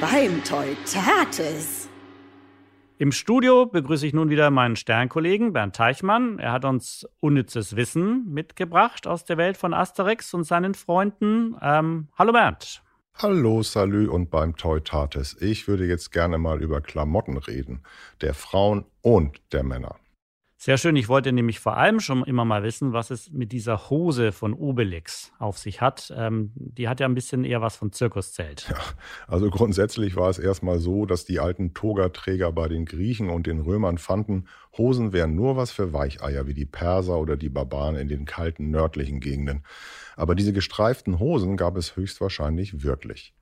Beim 0.00 0.42
Teutates. 0.44 1.85
Im 2.98 3.12
Studio 3.12 3.66
begrüße 3.66 4.06
ich 4.06 4.14
nun 4.14 4.30
wieder 4.30 4.50
meinen 4.50 4.74
Sternkollegen 4.74 5.52
Bernd 5.52 5.76
Teichmann. 5.76 6.38
Er 6.38 6.52
hat 6.52 6.64
uns 6.64 7.06
unnützes 7.20 7.76
Wissen 7.76 8.24
mitgebracht 8.32 9.06
aus 9.06 9.26
der 9.26 9.36
Welt 9.36 9.58
von 9.58 9.74
Asterix 9.74 10.32
und 10.32 10.44
seinen 10.44 10.72
Freunden. 10.72 11.56
Ähm, 11.60 12.08
hallo 12.16 12.32
Bernd. 12.32 12.82
Hallo, 13.16 13.62
Salü 13.62 14.08
und 14.08 14.30
beim 14.30 14.56
Teutates. 14.56 15.36
Ich 15.42 15.68
würde 15.68 15.84
jetzt 15.84 16.10
gerne 16.10 16.38
mal 16.38 16.62
über 16.62 16.80
Klamotten 16.80 17.36
reden. 17.36 17.82
Der 18.22 18.32
Frauen 18.32 18.86
und 19.02 19.42
der 19.52 19.62
Männer. 19.62 19.96
Sehr 20.66 20.78
schön. 20.78 20.96
Ich 20.96 21.08
wollte 21.08 21.30
nämlich 21.32 21.60
vor 21.60 21.76
allem 21.76 22.00
schon 22.00 22.24
immer 22.24 22.44
mal 22.44 22.64
wissen, 22.64 22.92
was 22.92 23.12
es 23.12 23.30
mit 23.30 23.52
dieser 23.52 23.88
Hose 23.88 24.32
von 24.32 24.52
Obelix 24.52 25.30
auf 25.38 25.58
sich 25.58 25.80
hat. 25.80 26.12
Ähm, 26.16 26.50
die 26.56 26.88
hat 26.88 26.98
ja 26.98 27.06
ein 27.06 27.14
bisschen 27.14 27.44
eher 27.44 27.62
was 27.62 27.76
von 27.76 27.92
Zirkuszelt. 27.92 28.66
Ja, 28.68 28.76
also 29.28 29.48
grundsätzlich 29.48 30.16
war 30.16 30.28
es 30.28 30.40
erstmal 30.40 30.80
so, 30.80 31.06
dass 31.06 31.24
die 31.24 31.38
alten 31.38 31.72
Togaträger 31.72 32.50
bei 32.50 32.66
den 32.66 32.84
Griechen 32.84 33.30
und 33.30 33.46
den 33.46 33.60
Römern 33.60 33.96
fanden, 33.96 34.48
Hosen 34.76 35.12
wären 35.12 35.36
nur 35.36 35.56
was 35.56 35.70
für 35.70 35.92
Weicheier 35.92 36.48
wie 36.48 36.54
die 36.54 36.66
Perser 36.66 37.20
oder 37.20 37.36
die 37.36 37.48
Barbaren 37.48 37.94
in 37.94 38.08
den 38.08 38.24
kalten 38.24 38.72
nördlichen 38.72 39.20
Gegenden. 39.20 39.62
Aber 40.16 40.34
diese 40.34 40.52
gestreiften 40.52 41.20
Hosen 41.20 41.56
gab 41.56 41.76
es 41.76 41.94
höchstwahrscheinlich 41.94 42.82
wirklich. 42.82 43.35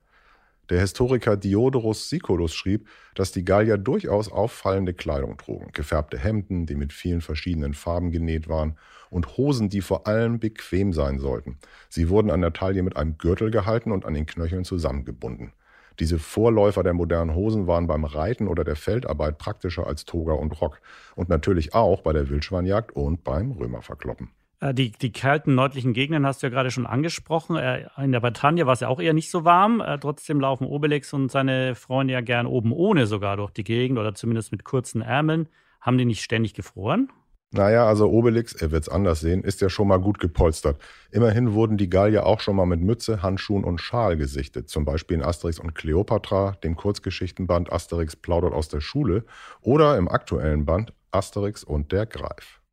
Der 0.71 0.81
Historiker 0.81 1.37
Diodorus 1.37 2.09
Siculus 2.09 2.55
schrieb, 2.55 2.89
dass 3.15 3.33
die 3.33 3.45
Gallier 3.45 3.77
durchaus 3.77 4.33
auffallende 4.33 4.95
Kleidung 4.95 5.37
trugen, 5.37 5.71
gefärbte 5.73 6.19
Hemden, 6.19 6.65
die 6.65 6.75
mit 6.75 6.95
vielen 6.95 7.21
verschiedenen 7.21 7.75
Farben 7.75 8.11
genäht 8.11 8.49
waren, 8.49 8.79
und 9.11 9.37
Hosen, 9.37 9.69
die 9.69 9.83
vor 9.83 10.07
allem 10.07 10.41
bequem 10.41 10.95
sein 10.95 11.19
sollten. 11.19 11.59
Sie 11.91 12.09
wurden 12.09 12.31
an 12.31 12.41
der 12.41 12.55
Taille 12.55 12.83
mit 12.83 12.97
einem 12.97 13.19
Gürtel 13.19 13.51
gehalten 13.51 13.93
und 13.93 14.07
an 14.07 14.15
den 14.15 14.25
Knöcheln 14.25 14.65
zusammengebunden. 14.65 15.53
Diese 16.01 16.19
Vorläufer 16.19 16.83
der 16.83 16.95
modernen 16.95 17.35
Hosen 17.35 17.67
waren 17.67 17.87
beim 17.87 18.05
Reiten 18.05 18.49
oder 18.49 18.65
der 18.65 18.75
Feldarbeit 18.75 19.37
praktischer 19.37 19.87
als 19.87 20.07
Toga 20.07 20.33
und 20.33 20.61
Rock 20.61 20.81
und 21.15 21.29
natürlich 21.29 21.75
auch 21.75 22.01
bei 22.01 22.13
der 22.15 22.31
Wildschweinjagd 22.31 22.93
und 22.93 23.23
beim 23.23 23.53
Römerverkloppen. 23.53 24.31
Äh, 24.65 24.75
die, 24.75 24.93
die 24.93 25.13
kalten 25.13 25.55
nördlichen 25.55 25.93
Gegenden 25.93 26.27
hast 26.27 26.43
du 26.43 26.47
ja 26.47 26.51
gerade 26.51 26.71
schon 26.71 26.87
angesprochen. 26.87 27.57
Äh, 27.57 27.87
in 28.03 28.13
der 28.13 28.21
Bretagne 28.21 28.67
war 28.67 28.73
es 28.73 28.81
ja 28.81 28.89
auch 28.89 29.01
eher 29.01 29.13
nicht 29.13 29.31
so 29.31 29.45
warm. 29.45 29.81
Äh, 29.81 29.99
trotzdem 29.99 30.41
laufen 30.41 30.67
Obelix 30.67 31.13
und 31.13 31.31
seine 31.31 31.75
Freunde 31.75 32.15
ja 32.15 32.23
gern 32.23 32.47
oben 32.47 32.73
ohne 32.73 33.07
sogar 33.07 33.37
durch 33.37 33.51
die 33.51 33.65
Gegend 33.65 33.99
oder 33.99 34.15
zumindest 34.15 34.53
mit 34.53 34.65
kurzen 34.65 35.03
Ärmeln. 35.03 35.49
Haben 35.81 35.99
die 35.99 36.07
nicht 36.07 36.23
ständig 36.23 36.55
gefroren? 36.55 37.11
Naja, 37.51 37.87
also 37.87 38.09
Obelix, 38.09 38.53
er 38.55 38.73
wird's 38.73 38.89
anders 38.89 39.21
sehen, 39.21 39.45
ist 39.45 39.61
ja 39.61 39.69
schon 39.69 39.87
mal 39.87 40.01
gut 40.01 40.19
gepolstert. 40.19 40.81
Immerhin 41.13 41.53
wurden 41.53 41.77
die 41.77 41.89
Gallier 41.89 42.27
auch 42.27 42.41
schon 42.41 42.57
mal 42.57 42.67
mit 42.67 42.81
Mütze, 42.81 43.23
Handschuhen 43.23 43.63
und 43.63 43.81
Schal 43.81 44.17
gesichtet. 44.17 44.69
Zum 44.69 44.85
Beispiel 44.85 45.19
in 45.19 45.23
Asterix 45.23 45.61
und 45.61 45.75
Cleopatra, 45.75 46.57
dem 46.65 46.75
Kurzgeschichtenband 46.75 47.71
Asterix 47.71 48.17
plaudert 48.17 48.55
aus 48.55 48.69
der 48.69 48.81
Schule 48.81 49.25
oder 49.61 49.99
im 49.99 50.09
aktuellen 50.09 50.65
Band 50.65 50.95
Asterix 51.13 51.63
und 51.63 51.93
der 51.93 52.07
Greif. 52.07 52.64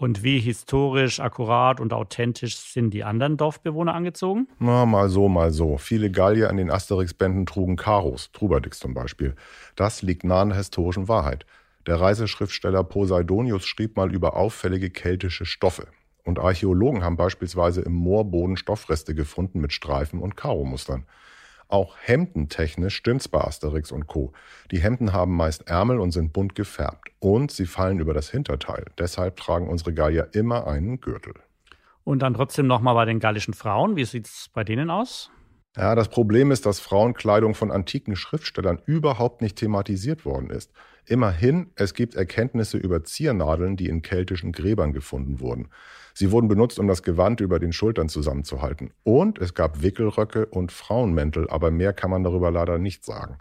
Und 0.00 0.22
wie 0.22 0.40
historisch, 0.40 1.20
akkurat 1.20 1.78
und 1.78 1.92
authentisch 1.92 2.56
sind 2.56 2.94
die 2.94 3.04
anderen 3.04 3.36
Dorfbewohner 3.36 3.94
angezogen? 3.94 4.48
Na, 4.58 4.86
mal 4.86 5.10
so, 5.10 5.28
mal 5.28 5.50
so. 5.50 5.76
Viele 5.76 6.10
Gallier 6.10 6.48
an 6.48 6.56
den 6.56 6.70
Asterix-Bänden 6.70 7.44
trugen 7.44 7.76
Karos, 7.76 8.32
Trubadix 8.32 8.78
zum 8.78 8.94
Beispiel. 8.94 9.34
Das 9.76 10.00
liegt 10.00 10.24
nahe 10.24 10.40
an 10.40 10.48
der 10.48 10.56
historischen 10.56 11.06
Wahrheit. 11.08 11.44
Der 11.86 12.00
Reiseschriftsteller 12.00 12.82
Poseidonius 12.82 13.66
schrieb 13.66 13.98
mal 13.98 14.10
über 14.10 14.36
auffällige 14.36 14.88
keltische 14.88 15.44
Stoffe. 15.44 15.86
Und 16.24 16.38
Archäologen 16.38 17.04
haben 17.04 17.18
beispielsweise 17.18 17.82
im 17.82 17.92
Moorboden 17.92 18.56
Stoffreste 18.56 19.14
gefunden 19.14 19.60
mit 19.60 19.74
Streifen 19.74 20.18
und 20.18 20.34
Karomustern. 20.34 21.04
Auch 21.70 21.96
hemdentechnisch 22.00 22.96
stimmt's 22.96 23.28
bei 23.28 23.40
Asterix 23.40 23.92
und 23.92 24.08
Co. 24.08 24.32
Die 24.72 24.80
Hemden 24.80 25.12
haben 25.12 25.36
meist 25.36 25.68
Ärmel 25.68 26.00
und 26.00 26.10
sind 26.10 26.32
bunt 26.32 26.56
gefärbt. 26.56 27.10
Und 27.20 27.52
sie 27.52 27.66
fallen 27.66 28.00
über 28.00 28.12
das 28.12 28.28
Hinterteil. 28.28 28.86
Deshalb 28.98 29.36
tragen 29.36 29.68
unsere 29.68 29.94
Gallier 29.94 30.30
immer 30.32 30.66
einen 30.66 31.00
Gürtel. 31.00 31.34
Und 32.02 32.22
dann 32.22 32.34
trotzdem 32.34 32.66
nochmal 32.66 32.96
bei 32.96 33.04
den 33.04 33.20
gallischen 33.20 33.54
Frauen. 33.54 33.94
Wie 33.94 34.04
sieht's 34.04 34.50
bei 34.52 34.64
denen 34.64 34.90
aus? 34.90 35.30
Ja, 35.76 35.94
das 35.94 36.08
Problem 36.08 36.50
ist, 36.50 36.66
dass 36.66 36.80
Frauenkleidung 36.80 37.54
von 37.54 37.70
antiken 37.70 38.16
Schriftstellern 38.16 38.82
überhaupt 38.86 39.40
nicht 39.40 39.56
thematisiert 39.56 40.24
worden 40.24 40.50
ist. 40.50 40.72
Immerhin, 41.06 41.70
es 41.76 41.94
gibt 41.94 42.14
Erkenntnisse 42.14 42.78
über 42.78 43.04
Ziernadeln, 43.04 43.76
die 43.76 43.88
in 43.88 44.02
keltischen 44.02 44.52
Gräbern 44.52 44.92
gefunden 44.92 45.40
wurden. 45.40 45.68
Sie 46.14 46.30
wurden 46.30 46.48
benutzt, 46.48 46.78
um 46.78 46.86
das 46.86 47.02
Gewand 47.02 47.40
über 47.40 47.58
den 47.58 47.72
Schultern 47.72 48.08
zusammenzuhalten. 48.08 48.92
Und 49.02 49.38
es 49.38 49.54
gab 49.54 49.82
Wickelröcke 49.82 50.46
und 50.46 50.72
Frauenmäntel, 50.72 51.48
aber 51.48 51.70
mehr 51.70 51.92
kann 51.92 52.10
man 52.10 52.24
darüber 52.24 52.50
leider 52.50 52.78
nicht 52.78 53.04
sagen. 53.04 53.38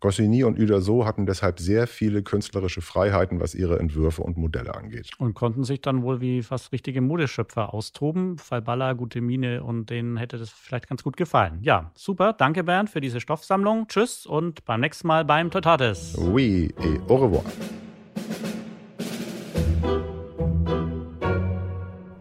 Goscinny 0.00 0.44
und 0.44 0.58
Uderso 0.60 1.04
hatten 1.04 1.26
deshalb 1.26 1.58
sehr 1.58 1.88
viele 1.88 2.22
künstlerische 2.22 2.80
Freiheiten, 2.80 3.40
was 3.40 3.54
ihre 3.54 3.80
Entwürfe 3.80 4.22
und 4.22 4.36
Modelle 4.36 4.74
angeht. 4.74 5.10
Und 5.18 5.34
konnten 5.34 5.64
sich 5.64 5.80
dann 5.80 6.02
wohl 6.02 6.20
wie 6.20 6.42
fast 6.42 6.72
richtige 6.72 7.00
Modeschöpfer 7.00 7.74
austoben. 7.74 8.38
Falballa, 8.38 8.92
gute 8.92 9.20
Mine 9.20 9.64
und 9.64 9.90
denen 9.90 10.16
hätte 10.16 10.38
das 10.38 10.50
vielleicht 10.50 10.88
ganz 10.88 11.02
gut 11.02 11.16
gefallen. 11.16 11.58
Ja, 11.62 11.90
super. 11.96 12.32
Danke, 12.32 12.62
Bernd, 12.62 12.90
für 12.90 13.00
diese 13.00 13.20
Stoffsammlung. 13.20 13.88
Tschüss 13.88 14.24
und 14.24 14.64
beim 14.64 14.80
nächsten 14.80 15.08
Mal 15.08 15.24
beim 15.24 15.50
Totates. 15.50 16.16
Oui, 16.16 16.72
et 16.78 17.00
au 17.10 17.16
revoir. 17.16 17.44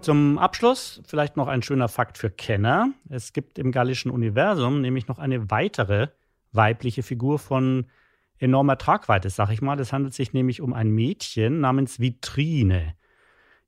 Zum 0.02 0.38
Abschluss 0.40 1.02
vielleicht 1.06 1.36
noch 1.36 1.48
ein 1.48 1.62
schöner 1.62 1.90
Fakt 1.90 2.18
für 2.18 2.30
Kenner. 2.30 2.92
Es 3.10 3.34
gibt 3.34 3.60
im 3.60 3.72
gallischen 3.72 4.10
Universum 4.10 4.80
nämlich 4.80 5.08
noch 5.08 5.20
eine 5.20 5.52
weitere 5.52 6.08
weibliche 6.52 7.04
Figur 7.04 7.40
von 7.40 7.86
enormer 8.40 8.78
Tragweite, 8.78 9.30
sag 9.30 9.52
ich 9.52 9.62
mal. 9.62 9.80
Es 9.80 9.94
handelt 9.94 10.14
sich 10.14 10.34
nämlich 10.34 10.62
um 10.62 10.74
ein 10.74 10.90
Mädchen 10.90 11.60
namens 11.60 12.00
Vitrine. 12.00 12.96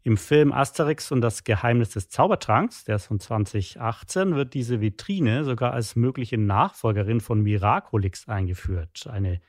Im 0.01 0.15
Film 0.15 0.53
Asterix 0.53 1.11
und 1.11 1.21
das 1.21 1.43
Geheimnis 1.43 1.89
des 1.89 2.09
Zaubertranks, 2.09 2.85
der 2.85 2.95
ist 2.95 3.07
von 3.07 3.19
2018, 3.19 4.35
wird 4.35 4.53
diese 4.53 4.79
Vitrine 4.79 5.43
sogar 5.43 5.73
als 5.73 5.95
mögliche 5.95 6.37
Nachfolgerin 6.37 7.19
von 7.19 7.41
Miraculix 7.41 8.27
eingeführt. 8.29 9.07
Eine 9.11 9.41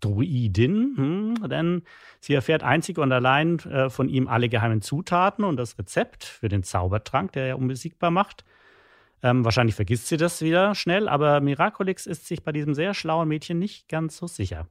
Druidin, 0.00 0.94
hm, 0.96 1.48
denn 1.48 1.82
sie 2.20 2.34
erfährt 2.34 2.62
einzig 2.62 2.98
und 2.98 3.12
allein 3.12 3.58
äh, 3.60 3.88
von 3.88 4.08
ihm 4.08 4.28
alle 4.28 4.48
geheimen 4.48 4.82
Zutaten 4.82 5.44
und 5.44 5.56
das 5.56 5.78
Rezept 5.78 6.24
für 6.24 6.48
den 6.48 6.62
Zaubertrank, 6.62 7.32
der 7.32 7.46
er 7.46 7.58
unbesiegbar 7.58 8.10
macht. 8.10 8.44
Ähm, 9.22 9.44
wahrscheinlich 9.44 9.74
vergisst 9.74 10.08
sie 10.08 10.16
das 10.16 10.42
wieder 10.42 10.74
schnell, 10.74 11.08
aber 11.08 11.40
Miraculix 11.40 12.06
ist 12.06 12.26
sich 12.26 12.42
bei 12.42 12.52
diesem 12.52 12.74
sehr 12.74 12.94
schlauen 12.94 13.28
Mädchen 13.28 13.58
nicht 13.58 13.88
ganz 13.88 14.16
so 14.16 14.26
sicher. 14.26 14.68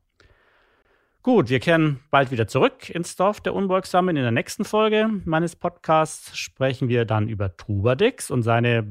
Gut, 1.25 1.49
wir 1.49 1.60
kehren 1.60 2.01
bald 2.12 2.29
wieder 2.29 2.45
zurück 2.47 2.88
ins 2.91 3.15
Dorf 3.15 3.41
der 3.41 3.55
Unbeugsamen. 3.55 4.15
In 4.15 4.21
der 4.21 4.31
nächsten 4.31 4.63
Folge 4.63 5.10
meines 5.25 5.55
Podcasts 5.55 6.38
sprechen 6.38 6.88
wir 6.88 7.03
dann 7.05 7.27
über 7.27 7.58
Trubadix 7.58 8.29
und 8.29 8.43
seine 8.43 8.86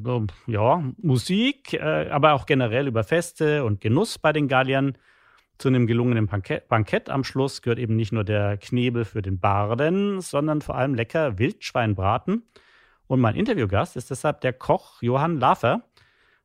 ja, 0.49 0.83
Musik, 0.97 1.75
äh, 1.75 2.09
aber 2.11 2.33
auch 2.33 2.47
generell 2.47 2.89
über 2.89 3.05
Feste 3.05 3.65
und 3.65 3.81
Genuss 3.81 4.19
bei 4.19 4.33
den 4.33 4.49
Galliern. 4.49 4.99
Zu 5.59 5.69
einem 5.69 5.87
gelungenen 5.87 6.27
Bankett, 6.27 6.67
Bankett 6.67 7.09
am 7.09 7.23
Schluss 7.23 7.63
gehört 7.63 7.79
eben 7.79 7.95
nicht 7.95 8.11
nur 8.11 8.25
der 8.25 8.57
Knebel 8.57 9.05
für 9.05 9.23
den 9.23 9.39
Barden, 9.39 10.21
sondern 10.21 10.61
vor 10.61 10.75
allem 10.75 10.97
lecker 10.97 11.39
Wildschweinbraten. 11.39 12.43
Und 13.07 13.21
mein 13.21 13.37
Interviewgast 13.37 13.97
ist 13.97 14.11
deshalb 14.11 14.41
der 14.41 14.53
Koch 14.53 15.03
Johann 15.03 15.39
Lafer. 15.39 15.83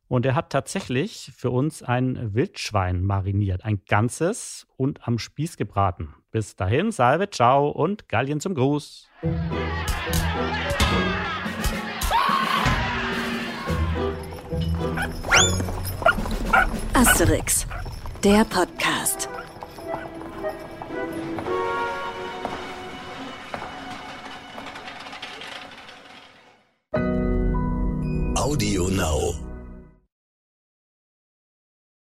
Und 0.08 0.26
er 0.26 0.34
hat 0.34 0.50
tatsächlich 0.50 1.32
für 1.36 1.52
uns 1.52 1.84
ein 1.84 2.34
Wildschwein 2.34 3.04
mariniert, 3.04 3.64
ein 3.64 3.84
ganzes 3.88 4.66
und 4.76 5.08
am 5.08 5.20
Spieß 5.20 5.56
gebraten. 5.56 6.16
Bis 6.32 6.56
dahin, 6.56 6.92
Salve, 6.92 7.30
ciao 7.30 7.70
und 7.70 8.10
Gallien 8.10 8.40
zum 8.40 8.56
Gruß. 8.56 9.08
Asterix, 16.94 17.68
der 18.24 18.44
Podcast. 18.46 19.29
Audio 28.40 28.88
Now. 28.88 29.49